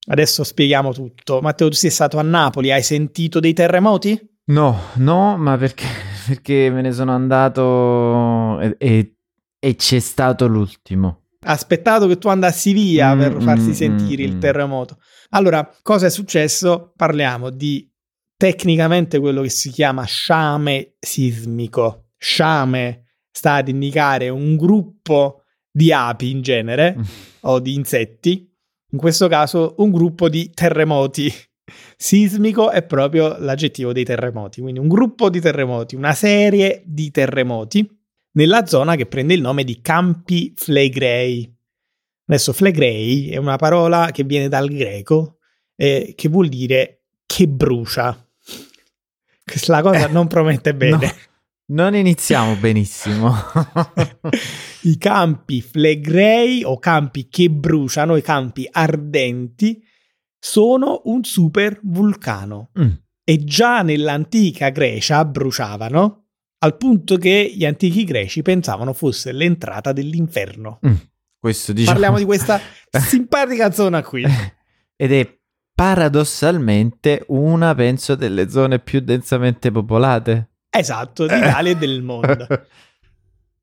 Adesso 0.10 0.44
spieghiamo 0.44 0.94
tutto. 0.94 1.42
Matteo, 1.42 1.70
tu 1.70 1.76
sei 1.76 1.90
stato 1.90 2.18
a 2.18 2.22
Napoli, 2.22 2.72
hai 2.72 2.84
sentito 2.84 3.40
dei 3.40 3.54
terremoti? 3.54 4.20
No, 4.46 4.80
no, 4.96 5.38
ma 5.38 5.58
perché, 5.58 5.86
perché 6.28 6.70
me 6.70 6.82
ne 6.82 6.92
sono 6.94 7.12
andato 7.14 8.60
e, 8.62 8.76
e- 8.78 9.12
e 9.60 9.76
c'è 9.76 10.00
stato 10.00 10.48
l'ultimo. 10.48 11.24
Aspettato 11.42 12.08
che 12.08 12.18
tu 12.18 12.28
andassi 12.30 12.74
via 12.74 13.16
Mm, 13.16 13.20
per 13.20 13.42
farsi 13.42 13.70
mm, 13.70 13.74
sentire 13.74 14.24
mm, 14.24 14.26
il 14.30 14.36
mm. 14.36 14.40
terremoto. 14.40 14.98
Allora, 15.30 15.70
cosa 15.82 16.06
è 16.06 16.10
successo? 16.10 16.94
Parliamo 16.96 17.50
di 17.50 17.90
tecnicamente 18.36 19.20
quello 19.20 19.42
che 19.42 19.50
si 19.50 19.70
chiama 19.72 20.04
sciame 20.06 20.96
sismico. 21.00 22.10
Sciame 22.18 23.08
sta 23.32 23.56
ad 23.56 23.68
indicare 23.68 24.30
un 24.30 24.56
gruppo 24.56 25.44
di 25.70 25.92
api 25.92 26.32
in 26.32 26.42
genere 26.42 26.96
o 27.42 27.60
di 27.60 27.74
insetti, 27.76 28.50
in 28.92 28.98
questo 28.98 29.28
caso 29.28 29.76
un 29.78 29.92
gruppo 29.92 30.30
di 30.30 30.50
terremoti. 30.54 31.32
Sismico 31.98 32.70
è 32.72 32.84
proprio 32.84 33.38
l'aggettivo 33.40 33.92
dei 33.92 34.06
terremoti, 34.06 34.62
quindi 34.62 34.80
un 34.80 34.88
gruppo 34.88 35.30
di 35.30 35.42
terremoti, 35.42 35.96
una 35.96 36.14
serie 36.14 36.82
di 36.86 37.12
terremoti 37.12 37.86
nella 38.34 38.66
zona 38.66 38.96
che 38.96 39.06
prende 39.06 39.34
il 39.34 39.42
nome 39.42 39.64
di 39.64 39.82
Campi 39.82 40.54
Flegrei. 40.56 41.54
Adesso 42.28 42.54
Flegrei 42.54 43.32
è 43.32 43.38
una 43.38 43.58
parola 43.58 44.12
che 44.12 44.24
viene 44.24 44.48
dal 44.48 44.70
greco 44.70 45.40
eh, 45.76 46.14
che 46.16 46.30
vuol 46.30 46.48
dire 46.48 47.04
che 47.26 47.48
brucia. 47.48 48.16
Questa 49.44 49.82
cosa 49.82 50.08
non 50.08 50.28
promette 50.28 50.74
bene. 50.74 50.98
No, 50.98 51.14
non 51.68 51.96
iniziamo 51.96 52.56
benissimo. 52.56 53.34
I 54.84 54.98
campi 54.98 55.62
flegrei 55.62 56.64
o 56.64 56.78
campi 56.80 57.28
che 57.28 57.50
bruciano, 57.50 58.16
i 58.16 58.22
campi 58.22 58.68
ardenti, 58.72 59.84
sono 60.40 61.02
un 61.06 61.24
super 61.24 61.80
vulcano. 61.84 62.72
Mm. 62.80 62.90
E 63.24 63.44
già 63.44 63.82
nell'antica 63.82 64.70
Grecia 64.70 65.26
bruciavano, 65.26 66.28
al 66.60 66.78
punto 66.78 67.18
che 67.18 67.52
gli 67.54 67.66
antichi 67.66 68.04
greci 68.04 68.42
pensavano 68.42 68.94
fosse 68.94 69.32
l'entrata 69.32 69.92
dell'inferno. 69.92 70.80
Mm. 70.88 70.96
Questo 71.40 71.74
diciamo... 71.74 71.92
Parliamo 71.92 72.18
di 72.18 72.26
questa 72.26 72.60
simpatica 72.90 73.72
zona 73.72 74.02
qui. 74.04 74.24
Ed 74.96 75.12
è 75.12 75.38
paradossalmente 75.76 77.26
una, 77.28 77.76
penso, 77.76 78.16
delle 78.16 78.50
zone 78.50 78.80
più 78.80 79.02
densamente 79.02 79.72
popolate. 79.72 80.50
Esatto, 80.78 81.26
d'Italia 81.26 81.72
e 81.72 81.76
del 81.76 82.02
mondo. 82.02 82.48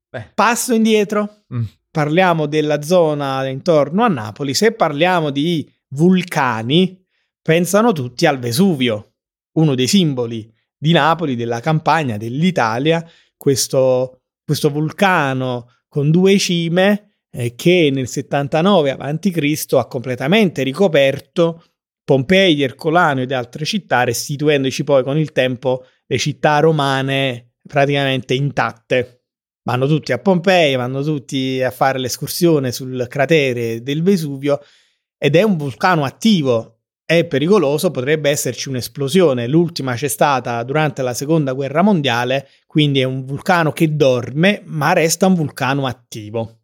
Beh. 0.09 0.31
Passo 0.33 0.73
indietro. 0.73 1.43
Mm. 1.53 1.63
Parliamo 1.91 2.45
della 2.45 2.81
zona 2.81 3.47
intorno 3.47 4.03
a 4.03 4.07
Napoli. 4.07 4.53
Se 4.53 4.73
parliamo 4.73 5.29
di 5.29 5.69
vulcani, 5.89 7.01
pensano 7.41 7.93
tutti 7.93 8.25
al 8.25 8.39
Vesuvio, 8.39 9.13
uno 9.53 9.75
dei 9.75 9.87
simboli 9.87 10.51
di 10.77 10.91
Napoli, 10.91 11.35
della 11.35 11.61
campagna, 11.61 12.17
dell'Italia. 12.17 13.07
Questo, 13.37 14.21
questo 14.43 14.69
vulcano 14.69 15.69
con 15.87 16.11
due 16.11 16.37
cime 16.37 17.15
eh, 17.31 17.55
che 17.55 17.89
nel 17.93 18.07
79 18.07 18.91
a.C. 18.91 19.73
ha 19.73 19.85
completamente 19.87 20.63
ricoperto 20.63 21.63
Pompei, 22.05 22.61
Ercolano 22.61 23.21
ed 23.21 23.31
altre 23.31 23.65
città, 23.65 24.03
restituendoci 24.03 24.83
poi 24.83 25.03
con 25.03 25.17
il 25.17 25.31
tempo 25.31 25.85
le 26.05 26.17
città 26.17 26.59
romane 26.59 27.53
praticamente 27.67 28.33
intatte. 28.33 29.23
Vanno 29.63 29.87
tutti 29.87 30.11
a 30.11 30.19
Pompei, 30.19 30.75
vanno 30.75 31.01
tutti 31.01 31.61
a 31.61 31.71
fare 31.71 31.97
l'escursione 31.97 32.71
sul 32.71 33.07
cratere 33.09 33.81
del 33.81 34.03
Vesuvio 34.03 34.59
ed 35.17 35.35
è 35.35 35.41
un 35.41 35.57
vulcano 35.57 36.03
attivo, 36.03 36.81
è 37.03 37.25
pericoloso, 37.25 37.89
potrebbe 37.91 38.29
esserci 38.29 38.69
un'esplosione. 38.69 39.47
L'ultima 39.47 39.95
c'è 39.95 40.07
stata 40.07 40.61
durante 40.63 41.01
la 41.01 41.13
seconda 41.13 41.53
guerra 41.53 41.81
mondiale, 41.81 42.49
quindi 42.67 42.99
è 42.99 43.03
un 43.03 43.25
vulcano 43.25 43.71
che 43.71 43.95
dorme, 43.95 44.61
ma 44.65 44.93
resta 44.93 45.25
un 45.25 45.33
vulcano 45.33 45.87
attivo. 45.87 46.59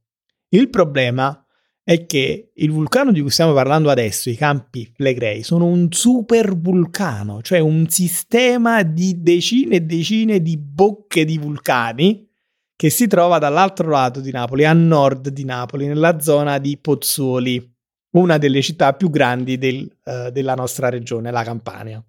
Il 0.49 0.69
problema 0.69 1.43
è 1.83 2.05
che 2.05 2.51
il 2.53 2.71
vulcano 2.71 3.11
di 3.11 3.21
cui 3.21 3.31
stiamo 3.31 3.53
parlando 3.53 3.89
adesso, 3.89 4.29
i 4.29 4.35
campi 4.35 4.89
Flegrei, 4.93 5.43
sono 5.43 5.65
un 5.65 5.91
super 5.91 6.55
vulcano, 6.55 7.41
cioè 7.41 7.59
un 7.59 7.89
sistema 7.89 8.83
di 8.83 9.21
decine 9.21 9.77
e 9.77 9.81
decine 9.81 10.41
di 10.41 10.57
bocche 10.57 11.25
di 11.25 11.37
vulcani 11.37 12.27
che 12.75 12.89
si 12.89 13.07
trova 13.07 13.37
dall'altro 13.37 13.89
lato 13.89 14.21
di 14.21 14.31
Napoli, 14.31 14.65
a 14.65 14.73
nord 14.73 15.29
di 15.29 15.43
Napoli, 15.43 15.85
nella 15.85 16.19
zona 16.19 16.57
di 16.57 16.77
Pozzuoli 16.77 17.71
una 18.11 18.37
delle 18.37 18.61
città 18.61 18.93
più 18.93 19.09
grandi 19.09 19.57
del, 19.57 19.89
uh, 20.03 20.29
della 20.31 20.55
nostra 20.55 20.89
regione, 20.89 21.31
la 21.31 21.43
Campania. 21.43 22.03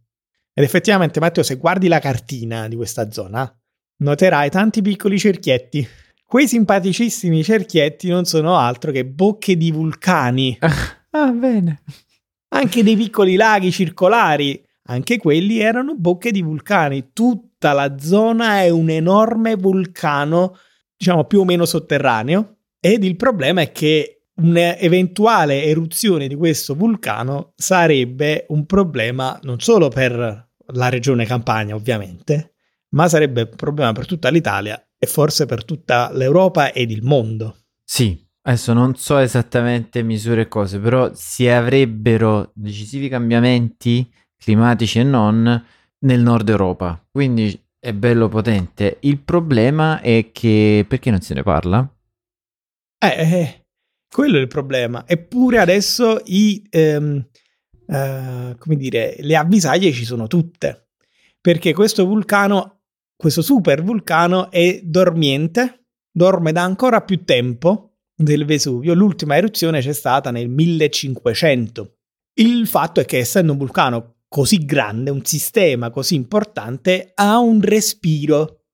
Ed 0.55 0.65
effettivamente, 0.65 1.21
Matteo, 1.21 1.43
se 1.43 1.57
guardi 1.57 1.89
la 1.89 1.99
cartina 1.99 2.69
di 2.69 2.77
questa 2.77 3.11
zona, 3.11 3.51
noterai 3.99 4.51
tanti 4.51 4.83
piccoli 4.83 5.19
cerchietti. 5.19 5.87
Quei 6.33 6.49
simpaticissimi 6.49 7.45
cerchietti 7.45 8.09
non 8.09 8.25
sono 8.25 8.57
altro 8.57 8.91
che 8.91 9.05
bocche 9.05 9.55
di 9.55 9.71
vulcani. 9.71 10.57
ah, 11.11 11.31
bene. 11.31 11.83
Anche 12.55 12.83
dei 12.83 12.97
piccoli 12.97 13.37
laghi 13.37 13.71
circolari, 13.71 14.59
anche 14.85 15.19
quelli 15.19 15.59
erano 15.59 15.95
bocche 15.95 16.31
di 16.31 16.41
vulcani. 16.41 17.11
Tutta 17.13 17.75
la 17.75 17.99
zona 17.99 18.61
è 18.63 18.71
un 18.71 18.89
enorme 18.89 19.57
vulcano, 19.57 20.57
diciamo 20.97 21.27
più 21.27 21.41
o 21.41 21.45
meno 21.45 21.67
sotterraneo. 21.67 22.61
Ed 22.81 23.05
il 23.05 23.17
problema 23.17 23.61
è 23.61 23.71
che 23.71 24.29
un'eventuale 24.37 25.65
eruzione 25.65 26.29
di 26.29 26.35
questo 26.35 26.75
vulcano 26.75 27.53
sarebbe 27.57 28.47
un 28.49 28.65
problema 28.65 29.39
non 29.43 29.61
solo 29.61 29.89
per 29.89 30.49
la 30.65 30.89
regione 30.89 31.27
Campania, 31.27 31.75
ovviamente, 31.75 32.55
ma 32.93 33.07
sarebbe 33.07 33.43
un 33.43 33.55
problema 33.55 33.93
per 33.93 34.07
tutta 34.07 34.31
l'Italia 34.31 34.83
e 35.03 35.07
forse 35.09 35.47
per 35.47 35.65
tutta 35.65 36.13
l'Europa 36.13 36.71
ed 36.71 36.93
il 36.93 37.03
mondo. 37.03 37.57
Sì, 37.83 38.25
adesso 38.43 38.73
non 38.73 38.95
so 38.95 39.19
esattamente 39.19 40.05
misure 40.05 40.43
e 40.43 40.49
cose, 40.49 40.79
però 40.79 41.11
si 41.13 41.49
avrebbero 41.49 42.53
decisivi 42.55 43.09
cambiamenti 43.09 44.09
climatici 44.37 45.01
e 45.01 45.03
non 45.03 45.65
nel 46.05 46.21
nord 46.21 46.49
Europa. 46.49 47.05
Quindi 47.11 47.61
è 47.81 47.93
bello 47.93 48.29
potente. 48.29 48.99
Il 49.01 49.19
problema 49.19 50.01
è 50.01 50.31
che 50.31 50.85
perché 50.87 51.11
non 51.11 51.21
se 51.21 51.35
ne 51.35 51.43
parla? 51.43 51.97
Eh, 52.99 53.09
eh 53.09 53.65
quello 54.09 54.39
è 54.39 54.41
il 54.41 54.47
problema. 54.47 55.03
Eppure 55.05 55.59
adesso 55.59 56.21
i, 56.27 56.65
ehm, 56.71 57.27
eh, 57.89 58.55
come 58.57 58.77
dire, 58.77 59.17
le 59.19 59.35
avvisaglie 59.35 59.91
ci 59.91 60.05
sono 60.05 60.29
tutte. 60.29 60.91
Perché 61.41 61.73
questo 61.73 62.07
vulcano, 62.07 62.82
questo 63.23 63.41
super 63.41 63.85
vulcano 63.85 64.51
è 64.51 64.81
dormiente, 64.83 65.85
dorme 66.11 66.51
da 66.51 66.65
ancora 66.65 67.03
più 67.03 67.23
tempo 67.23 67.99
del 68.17 68.45
Vesuvio. 68.45 68.95
L'ultima 68.95 69.37
eruzione 69.37 69.81
c'è 69.81 69.93
stata 69.93 70.33
nel 70.33 70.49
1500. 70.49 71.99
Il 72.41 72.67
fatto 72.67 72.99
è 72.99 73.05
che 73.05 73.19
essendo 73.19 73.53
un 73.53 73.59
vulcano 73.59 74.23
così 74.27 74.65
grande, 74.65 75.13
un 75.13 75.25
sistema 75.25 75.91
così 75.91 76.17
importante, 76.17 77.13
ha 77.15 77.39
un 77.39 77.61
respiro, 77.61 78.65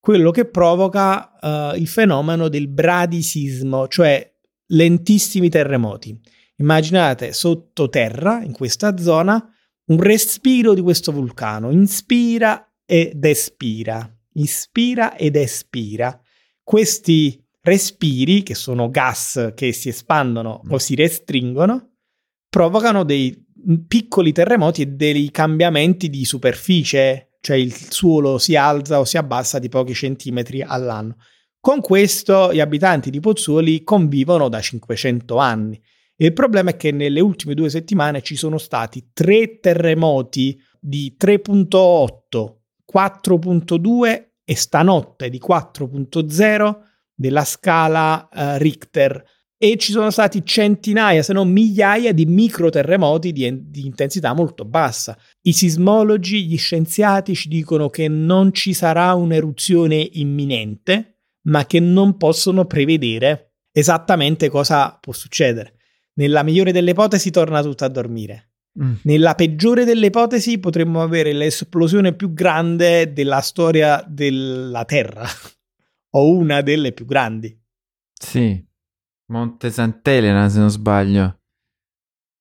quello 0.00 0.30
che 0.30 0.46
provoca 0.46 1.32
uh, 1.38 1.76
il 1.76 1.86
fenomeno 1.86 2.48
del 2.48 2.68
bradisismo, 2.68 3.86
cioè 3.88 4.34
lentissimi 4.68 5.50
terremoti. 5.50 6.18
Immaginate 6.56 7.34
sottoterra, 7.34 8.42
in 8.42 8.52
questa 8.52 8.96
zona, 8.96 9.46
un 9.88 10.00
respiro 10.00 10.72
di 10.72 10.80
questo 10.80 11.12
vulcano. 11.12 11.70
Inspira 11.70 12.66
ed 12.84 13.24
espira. 13.24 14.08
Ispira 14.34 15.16
ed 15.16 15.36
espira. 15.36 16.20
Questi 16.62 17.42
respiri, 17.60 18.42
che 18.42 18.54
sono 18.54 18.90
gas 18.90 19.52
che 19.54 19.72
si 19.72 19.88
espandono 19.88 20.62
o 20.68 20.78
si 20.78 20.94
restringono, 20.94 21.92
provocano 22.48 23.04
dei 23.04 23.42
piccoli 23.86 24.32
terremoti 24.32 24.82
e 24.82 24.86
dei 24.86 25.30
cambiamenti 25.30 26.10
di 26.10 26.24
superficie, 26.24 27.36
cioè 27.40 27.56
il 27.56 27.72
suolo 27.72 28.38
si 28.38 28.56
alza 28.56 29.00
o 29.00 29.04
si 29.04 29.16
abbassa 29.16 29.58
di 29.58 29.68
pochi 29.68 29.94
centimetri 29.94 30.62
all'anno. 30.62 31.16
Con 31.58 31.80
questo 31.80 32.52
gli 32.52 32.60
abitanti 32.60 33.08
di 33.08 33.20
Pozzuoli 33.20 33.82
convivono 33.84 34.50
da 34.50 34.60
500 34.60 35.36
anni. 35.38 35.80
Il 36.16 36.34
problema 36.34 36.70
è 36.70 36.76
che 36.76 36.92
nelle 36.92 37.20
ultime 37.20 37.54
due 37.54 37.70
settimane 37.70 38.20
ci 38.20 38.36
sono 38.36 38.58
stati 38.58 39.10
tre 39.14 39.58
terremoti 39.60 40.60
di 40.78 41.16
3.8, 41.18 42.63
4.2 42.94 44.24
e 44.44 44.56
stanotte 44.56 45.30
di 45.30 45.40
4.0 45.44 46.76
della 47.14 47.44
scala 47.44 48.28
uh, 48.30 48.58
Richter 48.58 49.24
e 49.56 49.76
ci 49.78 49.92
sono 49.92 50.10
stati 50.10 50.44
centinaia, 50.44 51.22
se 51.22 51.32
non 51.32 51.50
migliaia 51.50 52.12
di 52.12 52.26
microterremoti 52.26 53.32
di, 53.32 53.70
di 53.70 53.86
intensità 53.86 54.34
molto 54.34 54.64
bassa. 54.64 55.16
I 55.42 55.52
sismologi, 55.52 56.46
gli 56.46 56.58
scienziati 56.58 57.34
ci 57.34 57.48
dicono 57.48 57.88
che 57.88 58.08
non 58.08 58.52
ci 58.52 58.74
sarà 58.74 59.14
un'eruzione 59.14 60.08
imminente, 60.12 61.20
ma 61.44 61.64
che 61.64 61.80
non 61.80 62.16
possono 62.18 62.66
prevedere 62.66 63.54
esattamente 63.72 64.50
cosa 64.50 64.98
può 65.00 65.12
succedere. 65.12 65.76
Nella 66.14 66.42
migliore 66.42 66.72
delle 66.72 66.90
ipotesi 66.90 67.30
torna 67.30 67.62
tutto 67.62 67.84
a 67.84 67.88
dormire. 67.88 68.53
Mm. 68.82 68.94
Nella 69.02 69.34
peggiore 69.34 69.84
delle 69.84 70.06
ipotesi 70.06 70.58
potremmo 70.58 71.00
avere 71.00 71.32
l'esplosione 71.32 72.12
più 72.12 72.32
grande 72.32 73.12
della 73.12 73.40
storia 73.40 74.04
della 74.06 74.84
Terra, 74.84 75.24
o 76.16 76.30
una 76.30 76.60
delle 76.60 76.92
più 76.92 77.04
grandi. 77.04 77.56
Sì, 78.12 78.64
Monte 79.26 79.70
Sant'Elena 79.70 80.48
se 80.48 80.58
non 80.58 80.70
sbaglio. 80.70 81.38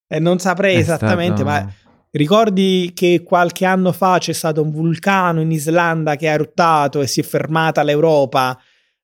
E 0.08 0.20
non 0.20 0.40
saprei 0.40 0.76
È 0.76 0.80
esattamente, 0.80 1.42
stato... 1.42 1.66
ma 1.66 1.74
ricordi 2.12 2.92
che 2.94 3.24
qualche 3.24 3.66
anno 3.66 3.92
fa 3.92 4.18
c'è 4.18 4.34
stato 4.34 4.62
un 4.62 4.72
vulcano 4.72 5.40
in 5.42 5.52
Islanda 5.52 6.16
che 6.16 6.30
ha 6.30 6.34
eruttato 6.34 7.02
e 7.02 7.08
si 7.08 7.20
è 7.20 7.24
fermata 7.24 7.84
l'Europa 7.84 8.58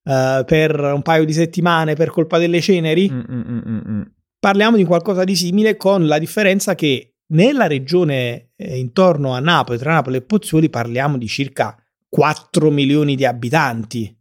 uh, 0.04 0.44
per 0.46 0.80
un 0.80 1.02
paio 1.02 1.26
di 1.26 1.34
settimane 1.34 1.96
per 1.96 2.10
colpa 2.10 2.38
delle 2.38 2.62
ceneri. 2.62 3.10
Mm, 3.12 3.20
mm, 3.20 3.42
mm, 3.50 3.80
mm, 3.88 4.02
Parliamo 4.40 4.78
di 4.78 4.86
qualcosa 4.86 5.24
di 5.24 5.36
simile 5.36 5.78
con 5.78 6.08
la 6.08 6.18
differenza 6.18 6.74
che 6.74 7.09
nella 7.32 7.68
regione 7.68 8.52
eh, 8.56 8.78
intorno 8.78 9.34
a 9.34 9.40
Napoli, 9.40 9.78
tra 9.78 9.94
Napoli 9.94 10.18
e 10.18 10.22
Pozzuoli, 10.22 10.70
parliamo 10.70 11.18
di 11.18 11.28
circa 11.28 11.76
4 12.08 12.72
milioni 12.72 13.16
di 13.16 13.26
abitanti 13.26 14.16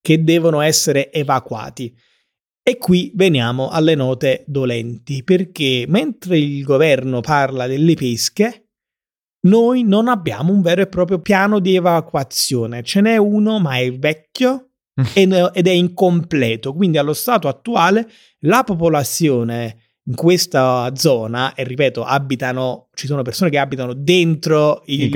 che 0.00 0.22
devono 0.22 0.60
essere 0.60 1.12
evacuati. 1.12 1.94
E 2.62 2.76
qui 2.76 3.12
veniamo 3.14 3.68
alle 3.68 3.94
note 3.94 4.44
dolenti, 4.46 5.22
perché 5.24 5.84
mentre 5.88 6.38
il 6.38 6.62
governo 6.64 7.20
parla 7.20 7.66
delle 7.66 7.94
pesche, 7.94 8.68
noi 9.40 9.84
non 9.84 10.08
abbiamo 10.08 10.52
un 10.52 10.60
vero 10.60 10.82
e 10.82 10.86
proprio 10.86 11.20
piano 11.20 11.60
di 11.60 11.76
evacuazione. 11.76 12.82
Ce 12.82 13.00
n'è 13.00 13.16
uno, 13.16 13.58
ma 13.58 13.78
è 13.78 13.90
vecchio, 13.96 14.68
ed 15.14 15.32
è 15.32 15.70
incompleto. 15.70 16.74
Quindi 16.74 16.98
allo 16.98 17.12
stato 17.12 17.48
attuale 17.48 18.10
la 18.40 18.64
popolazione 18.64 19.87
in 20.08 20.14
questa 20.14 20.90
zona, 20.94 21.54
e 21.54 21.64
ripeto, 21.64 22.02
abitano, 22.02 22.88
ci 22.94 23.06
sono 23.06 23.22
persone 23.22 23.50
che 23.50 23.58
abitano 23.58 23.92
dentro 23.92 24.82
il 24.86 25.10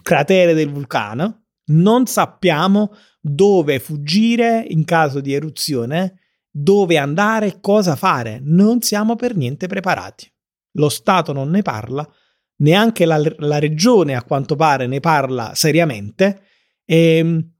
cratere 0.00 0.54
del 0.54 0.70
vulcano, 0.70 1.46
non 1.70 2.06
sappiamo 2.06 2.92
dove 3.20 3.80
fuggire 3.80 4.64
in 4.68 4.84
caso 4.84 5.20
di 5.20 5.34
eruzione, 5.34 6.20
dove 6.50 6.96
andare, 6.96 7.58
cosa 7.60 7.96
fare. 7.96 8.40
Non 8.42 8.80
siamo 8.80 9.16
per 9.16 9.36
niente 9.36 9.66
preparati. 9.66 10.32
Lo 10.72 10.88
Stato 10.88 11.32
non 11.32 11.50
ne 11.50 11.62
parla, 11.62 12.08
neanche 12.58 13.04
la, 13.04 13.20
la 13.38 13.58
regione 13.58 14.14
a 14.14 14.22
quanto 14.22 14.54
pare 14.54 14.86
ne 14.86 15.00
parla 15.00 15.52
seriamente. 15.54 16.42
E 16.84 17.16
ehm, 17.16 17.52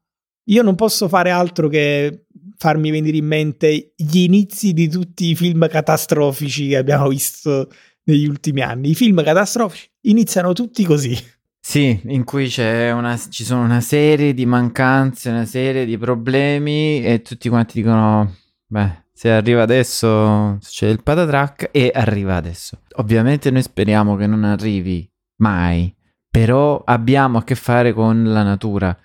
io 0.44 0.62
non 0.62 0.76
posso 0.76 1.08
fare 1.08 1.30
altro 1.30 1.68
che 1.68 2.26
farmi 2.59 2.90
venire 2.90 3.16
in 3.16 3.27
mente 3.27 3.92
gli 3.97 4.18
inizi 4.18 4.73
di 4.73 4.88
tutti 4.88 5.31
i 5.31 5.35
film 5.37 5.66
catastrofici 5.68 6.68
che 6.68 6.77
abbiamo 6.77 7.09
visto 7.09 7.71
negli 8.05 8.27
ultimi 8.27 8.61
anni. 8.61 8.90
I 8.90 8.94
film 8.94 9.23
catastrofici 9.23 9.88
iniziano 10.03 10.53
tutti 10.53 10.85
così. 10.85 11.16
Sì, 11.61 12.01
in 12.07 12.25
cui 12.25 12.53
una, 12.57 13.18
ci 13.29 13.44
sono 13.44 13.62
una 13.62 13.81
serie 13.81 14.35
di 14.35 14.47
mancanze, 14.47 15.31
una 15.31 15.44
serie 15.44 15.85
di 15.85 15.99
problemi 15.99 17.03
e 17.03 17.23
tutti 17.23 17.49
quanti 17.49 17.81
dicono 17.81 18.35
Beh, 18.66 19.05
se 19.12 19.31
arriva 19.31 19.62
adesso 19.62 20.59
c'è 20.61 20.88
il 20.88 21.03
patatrack 21.03 21.71
e 21.73 21.90
arriva 21.94 22.37
adesso. 22.37 22.81
Ovviamente 22.97 23.51
noi 23.51 23.62
speriamo 23.62 24.16
che 24.16 24.27
non 24.27 24.44
arrivi 24.44 25.09
mai, 25.37 25.94
però 26.29 26.83
abbiamo 26.85 27.38
a 27.38 27.44
che 27.44 27.55
fare 27.55 27.92
con 27.92 28.25
la 28.25 28.42
natura 28.42 28.97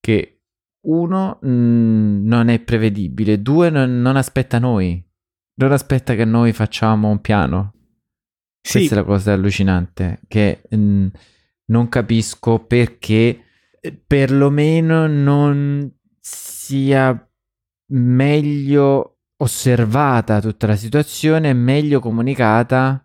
che 0.00 0.37
uno 0.88 1.38
mh, 1.40 1.48
mm, 1.48 2.26
non 2.26 2.48
è 2.48 2.60
prevedibile, 2.60 3.40
due 3.40 3.70
non, 3.70 4.00
non, 4.00 4.16
aspetta 4.16 4.58
noi, 4.58 5.02
non 5.54 5.72
aspetta 5.72 6.14
che 6.14 6.24
noi 6.24 6.52
facciamo 6.52 7.08
un 7.08 7.20
piano. 7.20 7.74
Sì. 8.60 8.78
Questa 8.78 8.94
è 8.94 8.98
la 8.98 9.04
cosa 9.04 9.32
allucinante, 9.32 10.20
che 10.28 10.62
mh, 10.68 10.76
mm, 10.76 11.06
non 11.66 11.88
capisco 11.88 12.64
perché 12.64 13.44
eh, 13.80 13.92
perlomeno 14.06 15.06
non 15.06 15.90
sia 16.20 17.30
meglio 17.90 19.20
osservata 19.40 20.40
tutta 20.40 20.66
la 20.66 20.76
situazione 20.76 21.52
meglio 21.52 22.00
comunicata 22.00 23.02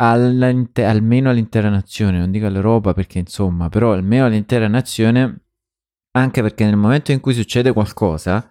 almeno 0.00 1.30
all'intera 1.30 1.68
nazione, 1.68 2.18
non 2.18 2.30
dico 2.30 2.46
all'Europa 2.46 2.94
perché 2.94 3.18
insomma, 3.18 3.68
però 3.68 3.92
almeno 3.92 4.26
all'intera 4.26 4.68
nazione, 4.68 5.47
anche 6.12 6.42
perché 6.42 6.64
nel 6.64 6.76
momento 6.76 7.12
in 7.12 7.20
cui 7.20 7.34
succede 7.34 7.72
qualcosa 7.72 8.50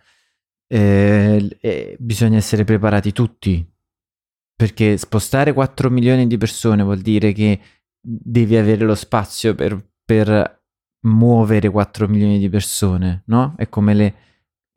eh, 0.68 1.58
eh, 1.60 1.96
bisogna 2.00 2.38
essere 2.38 2.64
preparati 2.64 3.12
tutti, 3.12 3.66
perché 4.56 4.98
spostare 4.98 5.54
4 5.54 5.90
milioni 5.90 6.28
di 6.28 6.38
persone 6.38 6.84
vuol 6.84 7.00
dire 7.00 7.32
che 7.32 7.60
devi 8.00 8.56
avere 8.56 8.86
lo 8.86 8.96
spazio 8.96 9.56
per, 9.56 9.92
per 10.04 10.64
muovere 11.06 11.70
4 11.70 12.08
milioni 12.08 12.40
di 12.40 12.50
persone, 12.50 13.24
no? 13.28 13.56
È 13.58 13.68
come 13.70 13.94
le 13.94 14.16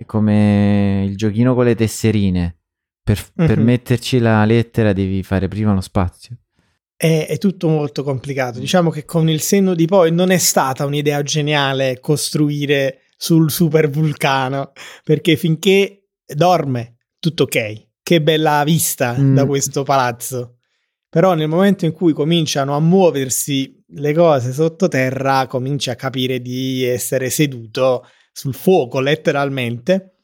è 0.00 0.06
come 0.06 1.04
il 1.06 1.14
giochino 1.14 1.54
con 1.54 1.66
le 1.66 1.74
tesserine. 1.74 2.56
Per, 3.02 3.18
mm-hmm. 3.18 3.48
per 3.48 3.58
metterci 3.58 4.18
la 4.18 4.42
lettera 4.46 4.94
devi 4.94 5.22
fare 5.22 5.46
prima 5.46 5.74
lo 5.74 5.82
spazio. 5.82 6.38
È, 7.02 7.26
è, 7.28 7.38
tutto 7.38 7.68
molto 7.68 8.02
complicato. 8.02 8.58
Diciamo 8.58 8.90
che 8.90 9.06
con 9.06 9.30
il 9.30 9.40
senno 9.40 9.74
di 9.74 9.86
poi 9.86 10.12
non 10.12 10.30
è 10.30 10.36
stata 10.36 10.84
un'idea 10.84 11.22
geniale 11.22 11.98
costruire 11.98 13.04
sul 13.16 13.50
super 13.50 13.88
vulcano, 13.88 14.72
perché 15.02 15.36
finché 15.36 16.08
dorme, 16.26 16.96
tutto 17.18 17.44
ok. 17.44 17.88
Che 18.02 18.20
bella 18.20 18.62
vista 18.64 19.16
mm. 19.18 19.34
da 19.34 19.46
questo 19.46 19.82
palazzo. 19.82 20.56
Però 21.08 21.32
nel 21.32 21.48
momento 21.48 21.86
in 21.86 21.92
cui 21.92 22.12
cominciano 22.12 22.76
a 22.76 22.80
muoversi 22.80 23.82
le 23.94 24.12
cose 24.12 24.52
sottoterra, 24.52 25.46
cominci 25.46 25.88
a 25.88 25.96
capire 25.96 26.40
di 26.40 26.84
essere 26.84 27.30
seduto 27.30 28.04
sul 28.30 28.54
fuoco 28.54 29.00
letteralmente 29.00 30.16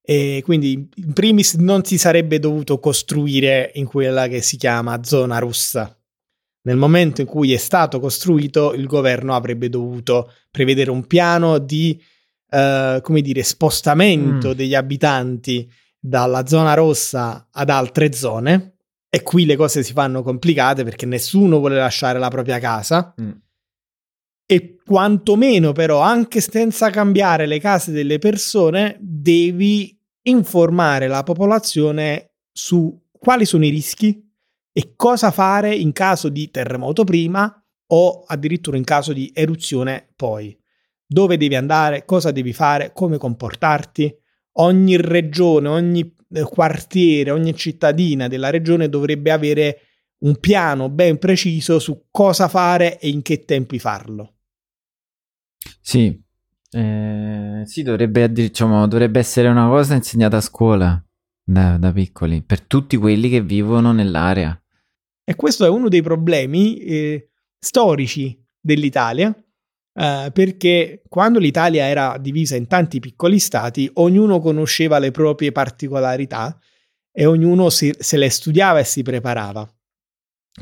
e 0.00 0.42
quindi 0.44 0.88
in 0.94 1.12
primis 1.12 1.54
non 1.54 1.84
si 1.84 1.98
sarebbe 1.98 2.38
dovuto 2.38 2.78
costruire 2.78 3.70
in 3.74 3.86
quella 3.86 4.28
che 4.28 4.42
si 4.42 4.56
chiama 4.56 5.02
zona 5.02 5.38
russa. 5.38 5.99
Nel 6.62 6.76
momento 6.76 7.20
in 7.20 7.26
cui 7.26 7.52
è 7.52 7.56
stato 7.56 8.00
costruito, 8.00 8.74
il 8.74 8.86
governo 8.86 9.34
avrebbe 9.34 9.68
dovuto 9.68 10.32
prevedere 10.50 10.90
un 10.90 11.06
piano 11.06 11.58
di, 11.58 12.00
uh, 12.50 13.00
come 13.00 13.22
dire, 13.22 13.42
spostamento 13.42 14.50
mm. 14.50 14.52
degli 14.52 14.74
abitanti 14.74 15.70
dalla 15.98 16.46
zona 16.46 16.74
rossa 16.74 17.48
ad 17.50 17.70
altre 17.70 18.12
zone. 18.12 18.74
E 19.08 19.22
qui 19.22 19.44
le 19.44 19.56
cose 19.56 19.82
si 19.82 19.92
fanno 19.92 20.22
complicate 20.22 20.84
perché 20.84 21.06
nessuno 21.06 21.58
vuole 21.58 21.76
lasciare 21.76 22.18
la 22.18 22.28
propria 22.28 22.58
casa. 22.58 23.14
Mm 23.20 23.30
e 24.50 24.78
quantomeno 24.84 25.70
però 25.70 26.00
anche 26.00 26.40
senza 26.40 26.90
cambiare 26.90 27.46
le 27.46 27.60
case 27.60 27.92
delle 27.92 28.18
persone 28.18 28.96
devi 28.98 29.96
informare 30.22 31.06
la 31.06 31.22
popolazione 31.22 32.32
su 32.50 33.00
quali 33.12 33.44
sono 33.44 33.64
i 33.64 33.68
rischi 33.68 34.28
e 34.72 34.94
cosa 34.96 35.30
fare 35.30 35.74
in 35.74 35.92
caso 35.92 36.28
di 36.28 36.50
terremoto 36.50 37.04
prima 37.04 37.54
o 37.92 38.24
addirittura 38.26 38.76
in 38.76 38.84
caso 38.84 39.12
di 39.12 39.30
eruzione 39.34 40.12
poi. 40.14 40.56
Dove 41.06 41.36
devi 41.36 41.56
andare, 41.56 42.04
cosa 42.04 42.30
devi 42.30 42.52
fare, 42.52 42.92
come 42.92 43.18
comportarti. 43.18 44.16
Ogni 44.54 44.96
regione, 44.96 45.68
ogni 45.68 46.14
eh, 46.32 46.42
quartiere, 46.42 47.32
ogni 47.32 47.54
cittadina 47.56 48.28
della 48.28 48.50
regione 48.50 48.88
dovrebbe 48.88 49.32
avere 49.32 49.80
un 50.18 50.38
piano 50.38 50.88
ben 50.88 51.18
preciso 51.18 51.78
su 51.78 52.06
cosa 52.10 52.46
fare 52.46 53.00
e 53.00 53.08
in 53.08 53.22
che 53.22 53.44
tempi 53.44 53.80
farlo. 53.80 54.34
Sì, 55.80 56.22
eh, 56.70 57.62
sì 57.64 57.82
dovrebbe, 57.82 58.30
diciamo, 58.30 58.86
dovrebbe 58.86 59.18
essere 59.18 59.48
una 59.48 59.66
cosa 59.66 59.94
insegnata 59.94 60.36
a 60.36 60.40
scuola 60.40 61.04
da, 61.50 61.76
da, 61.76 61.92
piccoli, 61.92 62.42
per 62.42 62.60
tutti 62.62 62.96
quelli 62.96 63.28
che 63.28 63.40
vivono 63.40 63.92
nell'area. 63.92 64.56
E 65.24 65.34
questo 65.34 65.64
è 65.64 65.68
uno 65.68 65.88
dei 65.88 66.02
problemi 66.02 66.78
eh, 66.78 67.30
storici 67.58 68.40
dell'Italia, 68.60 69.34
eh, 69.94 70.30
perché 70.32 71.02
quando 71.08 71.38
l'Italia 71.38 71.86
era 71.86 72.16
divisa 72.18 72.56
in 72.56 72.68
tanti 72.68 73.00
piccoli 73.00 73.38
stati, 73.38 73.90
ognuno 73.94 74.38
conosceva 74.38 74.98
le 74.98 75.10
proprie 75.10 75.50
particolarità 75.50 76.56
e 77.12 77.26
ognuno 77.26 77.68
si, 77.68 77.92
se 77.98 78.16
le 78.16 78.30
studiava 78.30 78.78
e 78.78 78.84
si 78.84 79.02
preparava. 79.02 79.68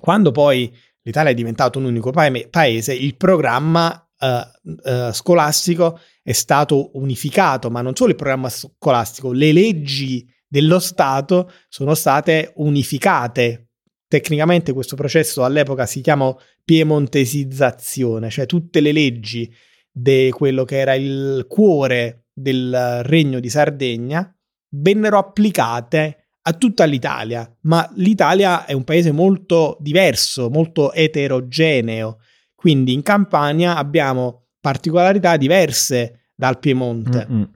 Quando 0.01 0.31
poi 0.31 0.75
l'Italia 1.03 1.31
è 1.31 1.35
diventato 1.35 1.79
un 1.79 1.85
unico 1.85 2.11
pa- 2.11 2.31
paese, 2.51 2.95
il 2.95 3.17
programma 3.17 4.11
uh, 4.19 4.91
uh, 4.91 5.13
scolastico 5.13 6.01
è 6.23 6.33
stato 6.33 6.97
unificato, 6.99 7.71
ma 7.71 7.83
non 7.83 7.95
solo 7.95 8.11
il 8.11 8.17
programma 8.17 8.49
scolastico, 8.49 9.33
le 9.33 9.53
leggi 9.53 10.37
dello 10.49 10.79
Stato 10.79 11.53
sono 11.69 11.95
state 11.95 12.53
unificate. 12.57 13.69
Tecnicamente 14.09 14.73
questo 14.73 14.97
processo 14.97 15.45
all'epoca 15.45 15.85
si 15.85 16.01
chiama 16.01 16.35
piemontesizzazione, 16.65 18.31
cioè 18.31 18.47
tutte 18.47 18.81
le 18.81 18.93
leggi 18.93 19.53
di 19.91 20.31
quello 20.31 20.65
che 20.65 20.79
era 20.79 20.95
il 20.95 21.45
cuore 21.47 22.25
del 22.33 23.03
regno 23.03 23.41
di 23.41 23.51
Sardegna 23.51 24.35
vennero 24.71 25.19
applicate 25.19 26.29
a 26.43 26.53
tutta 26.55 26.85
l'Italia, 26.85 27.51
ma 27.63 27.91
l'Italia 27.97 28.65
è 28.65 28.73
un 28.73 28.85
paese 28.85 29.13
molto 29.13 29.77
diverso, 29.81 30.49
molto 30.49 30.93
eterogeneo, 30.93 32.21
quindi 32.55 32.95
in 32.95 33.03
Campania 33.03 33.77
abbiamo 33.77 34.47
particolarità 34.61 35.37
diverse 35.37 36.31
dal 36.35 36.59
Piemonte. 36.59 37.27
Mm-mm. 37.29 37.51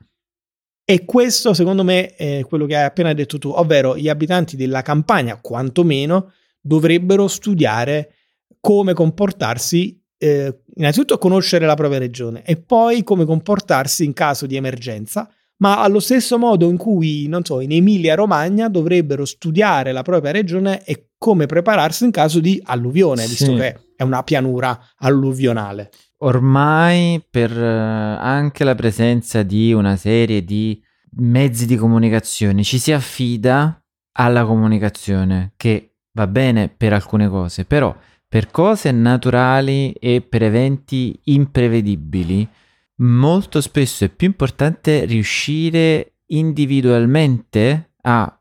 E 0.85 1.05
questo, 1.05 1.55
secondo 1.55 1.85
me, 1.85 2.15
è 2.15 2.45
quello 2.47 2.67
che 2.67 2.77
hai 2.77 2.85
appena 2.85 3.13
detto 3.13 3.39
tu, 3.39 3.51
ovvero 3.51 3.97
gli 3.97 4.09
abitanti 4.09 4.57
della 4.57 4.83
Campania, 4.83 5.39
quantomeno, 5.41 6.33
dovrebbero 6.61 7.29
studiare 7.29 8.15
come 8.61 8.93
comportarsi, 8.93 10.01
eh, 10.19 10.63
innanzitutto 10.77 11.19
conoscere 11.19 11.67
la 11.67 11.75
propria 11.75 11.99
regione 11.99 12.43
e 12.45 12.57
poi 12.57 13.03
come 13.03 13.25
comportarsi 13.25 14.05
in 14.05 14.13
caso 14.13 14.47
di 14.47 14.57
emergenza, 14.57 15.29
ma 15.59 15.81
allo 15.81 16.01
stesso 16.01 16.39
modo 16.39 16.69
in 16.69 16.77
cui, 16.77 17.27
non 17.29 17.45
so, 17.45 17.61
in 17.61 17.73
Emilia-Romagna 17.73 18.69
dovrebbero 18.69 19.25
studiare 19.25 19.93
la 19.93 20.03
propria 20.03 20.33
regione 20.33 20.85
e 20.85 21.11
come 21.19 21.47
prepararsi 21.47 22.05
in 22.05 22.11
caso 22.11 22.41
di 22.41 22.61
alluvione, 22.65 23.23
sì. 23.23 23.29
visto 23.29 23.55
che 23.55 23.79
è 23.95 24.03
una 24.03 24.25
pianura 24.25 24.79
alluvionale. 24.97 25.91
Ormai 26.25 27.25
per 27.29 27.51
eh, 27.51 27.67
anche 27.67 28.63
la 28.65 28.75
presenza 28.75 29.43
di 29.43 29.73
una 29.73 29.97
serie 29.97 30.45
di 30.45 30.81
mezzi 31.17 31.67
di 31.67 31.77
comunicazione 31.77 32.63
ci 32.63 32.79
si 32.79 32.93
affida 32.93 33.85
alla 34.13 34.45
comunicazione 34.45 35.53
che 35.57 35.97
va 36.13 36.27
bene 36.27 36.69
per 36.69 36.93
alcune 36.93 37.29
cose, 37.29 37.65
però 37.65 37.95
per 38.29 38.51
cose 38.51 38.93
naturali 38.93 39.93
e 39.93 40.21
per 40.23 40.45
eventi 40.45 41.19
imprevedibili 41.25 42.49
molto 42.97 43.61
spesso 43.61 44.05
è 44.05 44.09
più 44.09 44.29
importante 44.29 45.05
riuscire 45.05 46.19
individualmente 46.27 47.95
a 48.03 48.41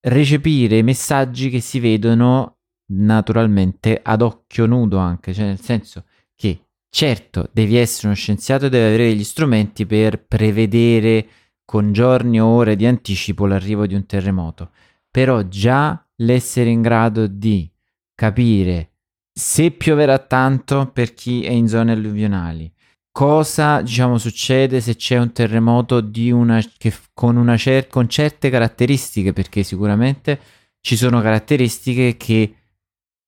recepire 0.00 0.78
i 0.78 0.82
messaggi 0.82 1.50
che 1.50 1.60
si 1.60 1.78
vedono 1.78 2.58
naturalmente 2.88 4.00
ad 4.02 4.22
occhio 4.22 4.66
nudo 4.66 4.98
anche, 4.98 5.32
cioè 5.32 5.46
nel 5.46 5.60
senso 5.60 6.04
che 6.34 6.65
certo 6.96 7.50
devi 7.52 7.76
essere 7.76 8.06
uno 8.06 8.16
scienziato 8.16 8.64
e 8.64 8.68
devi 8.70 8.86
avere 8.86 9.14
gli 9.14 9.22
strumenti 9.22 9.84
per 9.84 10.24
prevedere 10.24 11.26
con 11.62 11.92
giorni 11.92 12.40
o 12.40 12.46
ore 12.46 12.74
di 12.74 12.86
anticipo 12.86 13.44
l'arrivo 13.44 13.86
di 13.86 13.94
un 13.94 14.06
terremoto, 14.06 14.70
però 15.10 15.42
già 15.42 16.02
l'essere 16.16 16.70
in 16.70 16.80
grado 16.80 17.26
di 17.26 17.70
capire 18.14 18.92
se 19.30 19.72
pioverà 19.72 20.18
tanto 20.20 20.90
per 20.90 21.12
chi 21.12 21.44
è 21.44 21.50
in 21.50 21.68
zone 21.68 21.92
alluvionali, 21.92 22.72
cosa 23.10 23.82
diciamo 23.82 24.16
succede 24.16 24.80
se 24.80 24.96
c'è 24.96 25.18
un 25.18 25.32
terremoto 25.32 26.02
una, 26.30 26.62
che, 26.78 26.94
con, 27.12 27.36
una 27.36 27.58
cer- 27.58 27.88
con 27.88 28.08
certe 28.08 28.48
caratteristiche? 28.48 29.34
Perché 29.34 29.64
sicuramente 29.64 30.40
ci 30.80 30.96
sono 30.96 31.20
caratteristiche 31.20 32.16
che 32.16 32.54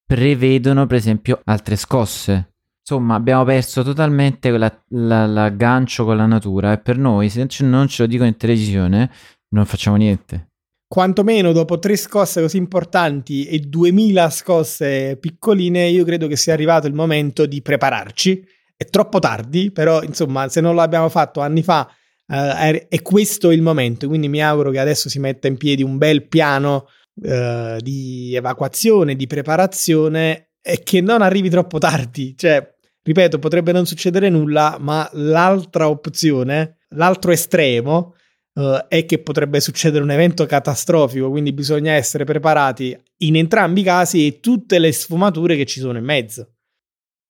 prevedono 0.07 0.87
per 0.87 0.97
esempio 0.97 1.43
altre 1.45 1.77
scosse 1.77 2.53
insomma 2.89 3.17
abbiamo 3.17 3.45
perso 3.45 3.83
totalmente 3.83 4.51
la, 4.51 4.83
la, 4.89 5.27
l'aggancio 5.27 6.07
con 6.07 6.17
la 6.17 6.25
natura 6.25 6.73
e 6.73 6.79
per 6.79 6.97
noi 6.97 7.29
se 7.29 7.47
non 7.61 7.87
ce 7.87 8.03
lo 8.03 8.09
dicono 8.09 8.29
in 8.29 8.37
televisione 8.39 9.11
non 9.49 9.67
facciamo 9.67 9.97
niente 9.97 10.49
quantomeno 10.89 11.53
dopo 11.53 11.79
tre 11.79 11.97
scosse 11.97 12.41
così 12.41 12.57
importanti 12.57 13.45
e 13.45 13.59
2000 13.61 14.31
scosse 14.31 15.19
piccoline, 15.21 15.87
io 15.89 16.03
credo 16.05 16.27
che 16.27 16.37
sia 16.37 16.55
arrivato 16.55 16.87
il 16.87 16.95
momento 16.95 17.45
di 17.45 17.61
prepararci. 17.61 18.43
È 18.75 18.87
troppo 18.87 19.19
tardi, 19.19 19.71
però 19.71 20.03
insomma, 20.03 20.49
se 20.49 20.63
non 20.63 20.75
l'abbiamo 20.75 21.11
fatto 21.11 21.41
anni 21.41 21.63
fa, 21.63 21.87
eh, 22.27 22.89
è 22.89 23.03
questo 23.03 23.51
il 23.51 23.61
momento. 23.61 24.09
Quindi 24.09 24.29
mi 24.29 24.43
auguro 24.43 24.71
che 24.71 24.79
adesso 24.79 25.11
si 25.11 25.19
metta 25.19 25.47
in 25.47 25.59
piedi 25.59 25.83
un 25.83 25.99
bel 25.99 26.27
piano 26.27 26.87
eh, 27.23 27.77
di 27.81 28.35
evacuazione, 28.35 29.15
di 29.15 29.27
preparazione 29.27 30.53
e 30.63 30.83
che 30.83 31.03
non 31.03 31.21
arrivi 31.21 31.51
troppo 31.51 31.79
tardi. 31.79 32.35
Cioè, 32.35 32.77
ripeto, 33.09 33.39
potrebbe 33.39 33.73
non 33.73 33.87
succedere 33.87 34.29
nulla, 34.29 34.77
ma 34.79 35.09
l'altra 35.15 35.89
opzione, 35.89 36.81
l'altro 36.91 37.33
estremo, 37.33 38.15
uh, 38.53 38.87
è 38.87 39.07
che 39.07 39.19
potrebbe 39.21 39.61
succedere 39.61 40.05
un 40.05 40.11
evento 40.11 40.45
catastrofico, 40.45 41.31
quindi 41.31 41.55
bisogna 41.55 41.93
essere 41.93 42.25
preparati 42.25 42.97
in 43.19 43.37
entrambi 43.37 43.81
i 43.81 43.85
casi 43.85 44.27
e 44.27 44.41
tutte 44.41 44.79
le 44.79 44.93
sfumature 44.93 45.57
che 45.57 45.65
ci 45.65 45.81
sono 45.81 45.97
in 45.97 46.05
mezzo. 46.05 46.57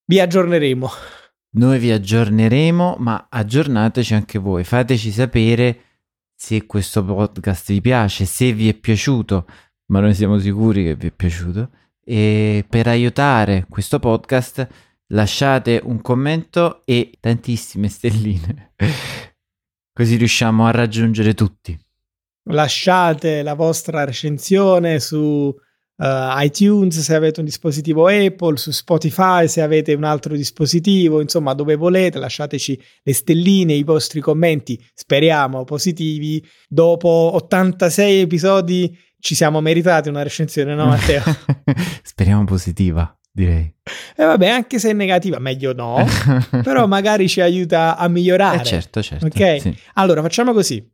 Vi 0.05 0.19
aggiorneremo. 0.19 0.91
Noi 1.51 1.79
vi 1.79 1.93
aggiorneremo, 1.93 2.97
ma 2.99 3.29
aggiornateci 3.31 4.14
anche 4.14 4.38
voi. 4.41 4.64
Fateci 4.64 5.12
sapere 5.12 5.83
se 6.35 6.67
questo 6.67 7.05
podcast 7.05 7.71
vi 7.71 7.81
piace, 7.81 8.25
se 8.25 8.53
vi 8.53 8.69
è 8.69 8.75
piaciuto, 8.75 9.47
ma 9.87 10.01
noi 10.01 10.14
siamo 10.14 10.38
sicuri 10.38 10.83
che 10.83 10.97
vi 10.97 11.07
è 11.07 11.12
piaciuto. 11.12 11.71
E 12.05 12.64
per 12.69 12.88
aiutare 12.88 13.67
questo 13.69 13.99
podcast 14.01 14.67
lasciate 15.09 15.81
un 15.83 16.01
commento 16.01 16.83
e 16.85 17.12
tantissime 17.21 17.88
stelline. 17.88 18.75
Così 19.92 20.16
riusciamo 20.16 20.66
a 20.66 20.71
raggiungere 20.71 21.35
tutti. 21.35 21.79
Lasciate 22.51 23.42
la 23.42 23.55
vostra 23.55 24.05
recensione 24.05 25.01
su 25.01 25.18
uh, 25.18 26.05
iTunes 26.38 26.99
se 27.01 27.14
avete 27.14 27.40
un 27.40 27.47
dispositivo 27.47 28.07
Apple, 28.07 28.57
su 28.57 28.71
Spotify 28.71 29.47
se 29.49 29.61
avete 29.61 29.92
un 29.92 30.05
altro 30.05 30.35
dispositivo, 30.35 31.21
insomma 31.21 31.53
dove 31.53 31.75
volete, 31.75 32.18
lasciateci 32.18 32.81
le 33.03 33.12
stelline, 33.12 33.75
i 33.75 33.83
vostri 33.83 34.21
commenti, 34.21 34.83
speriamo 34.94 35.64
positivi. 35.64 36.42
Dopo 36.68 37.09
86 37.35 38.21
episodi 38.21 38.97
ci 39.18 39.35
siamo 39.35 39.61
meritati 39.61 40.09
una 40.09 40.23
recensione, 40.23 40.75
no 40.75 40.87
Matteo? 40.87 41.23
speriamo 42.03 42.44
positiva 42.44 43.17
direi. 43.38 43.72
E 44.16 44.22
eh 44.22 44.24
vabbè, 44.24 44.48
anche 44.48 44.79
se 44.79 44.90
è 44.90 44.92
negativa, 44.92 45.38
meglio 45.38 45.72
no, 45.72 46.05
però 46.62 46.87
magari 46.87 47.29
ci 47.29 47.40
aiuta 47.40 47.96
a 47.96 48.09
migliorare. 48.09 48.61
Eh 48.61 48.64
certo, 48.64 49.01
certo. 49.01 49.27
Ok? 49.27 49.61
Sì. 49.61 49.77
Allora, 49.94 50.20
facciamo 50.22 50.53
così. 50.53 50.85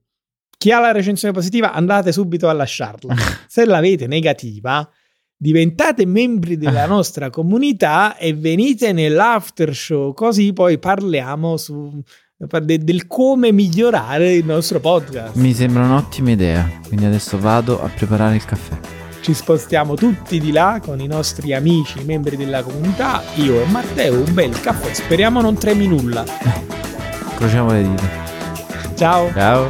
Chi 0.57 0.71
ha 0.71 0.79
la 0.79 0.93
recensione 0.93 1.33
positiva, 1.35 1.73
andate 1.73 2.13
subito 2.13 2.49
a 2.49 2.53
lasciarla. 2.53 3.15
se 3.49 3.65
l'avete 3.65 4.07
negativa, 4.07 4.89
diventate 5.37 6.07
membri 6.07 6.57
della 6.57 6.85
nostra 6.87 7.31
comunità 7.31 8.17
e 8.17 8.35
venite 8.35 8.93
nell'after 8.93 9.75
show, 9.75 10.13
così 10.13 10.53
poi 10.53 10.79
parliamo 10.79 11.57
su, 11.57 12.01
de, 12.37 12.79
del 12.79 13.07
come 13.07 13.53
migliorare 13.53 14.35
il 14.35 14.45
nostro 14.45 14.81
podcast. 14.81 15.35
Mi 15.37 15.53
sembra 15.53 15.85
un'ottima 15.85 16.31
idea, 16.31 16.81
quindi 16.87 17.07
adesso 17.07 17.39
vado 17.39 17.83
a 17.83 17.89
preparare 17.89 18.37
il 18.37 18.45
caffè 18.45 19.04
ci 19.25 19.33
spostiamo 19.33 19.95
tutti 19.95 20.39
di 20.39 20.53
là 20.53 20.79
con 20.85 21.01
i 21.01 21.07
nostri 21.07 21.55
amici, 21.55 21.99
i 21.99 22.05
membri 22.05 22.37
della 22.37 22.63
comunità, 22.63 23.23
io 23.37 23.59
e 23.59 23.65
Matteo, 23.65 24.23
un 24.23 24.35
bel 24.35 24.61
caffè, 24.61 24.93
speriamo 24.93 25.41
non 25.41 25.57
tremi 25.57 25.87
nulla. 25.87 26.27
Crociamo 27.35 27.73
le 27.73 27.89
dita. 27.89 28.05
Ciao. 28.95 29.33
Ciao. 29.33 29.67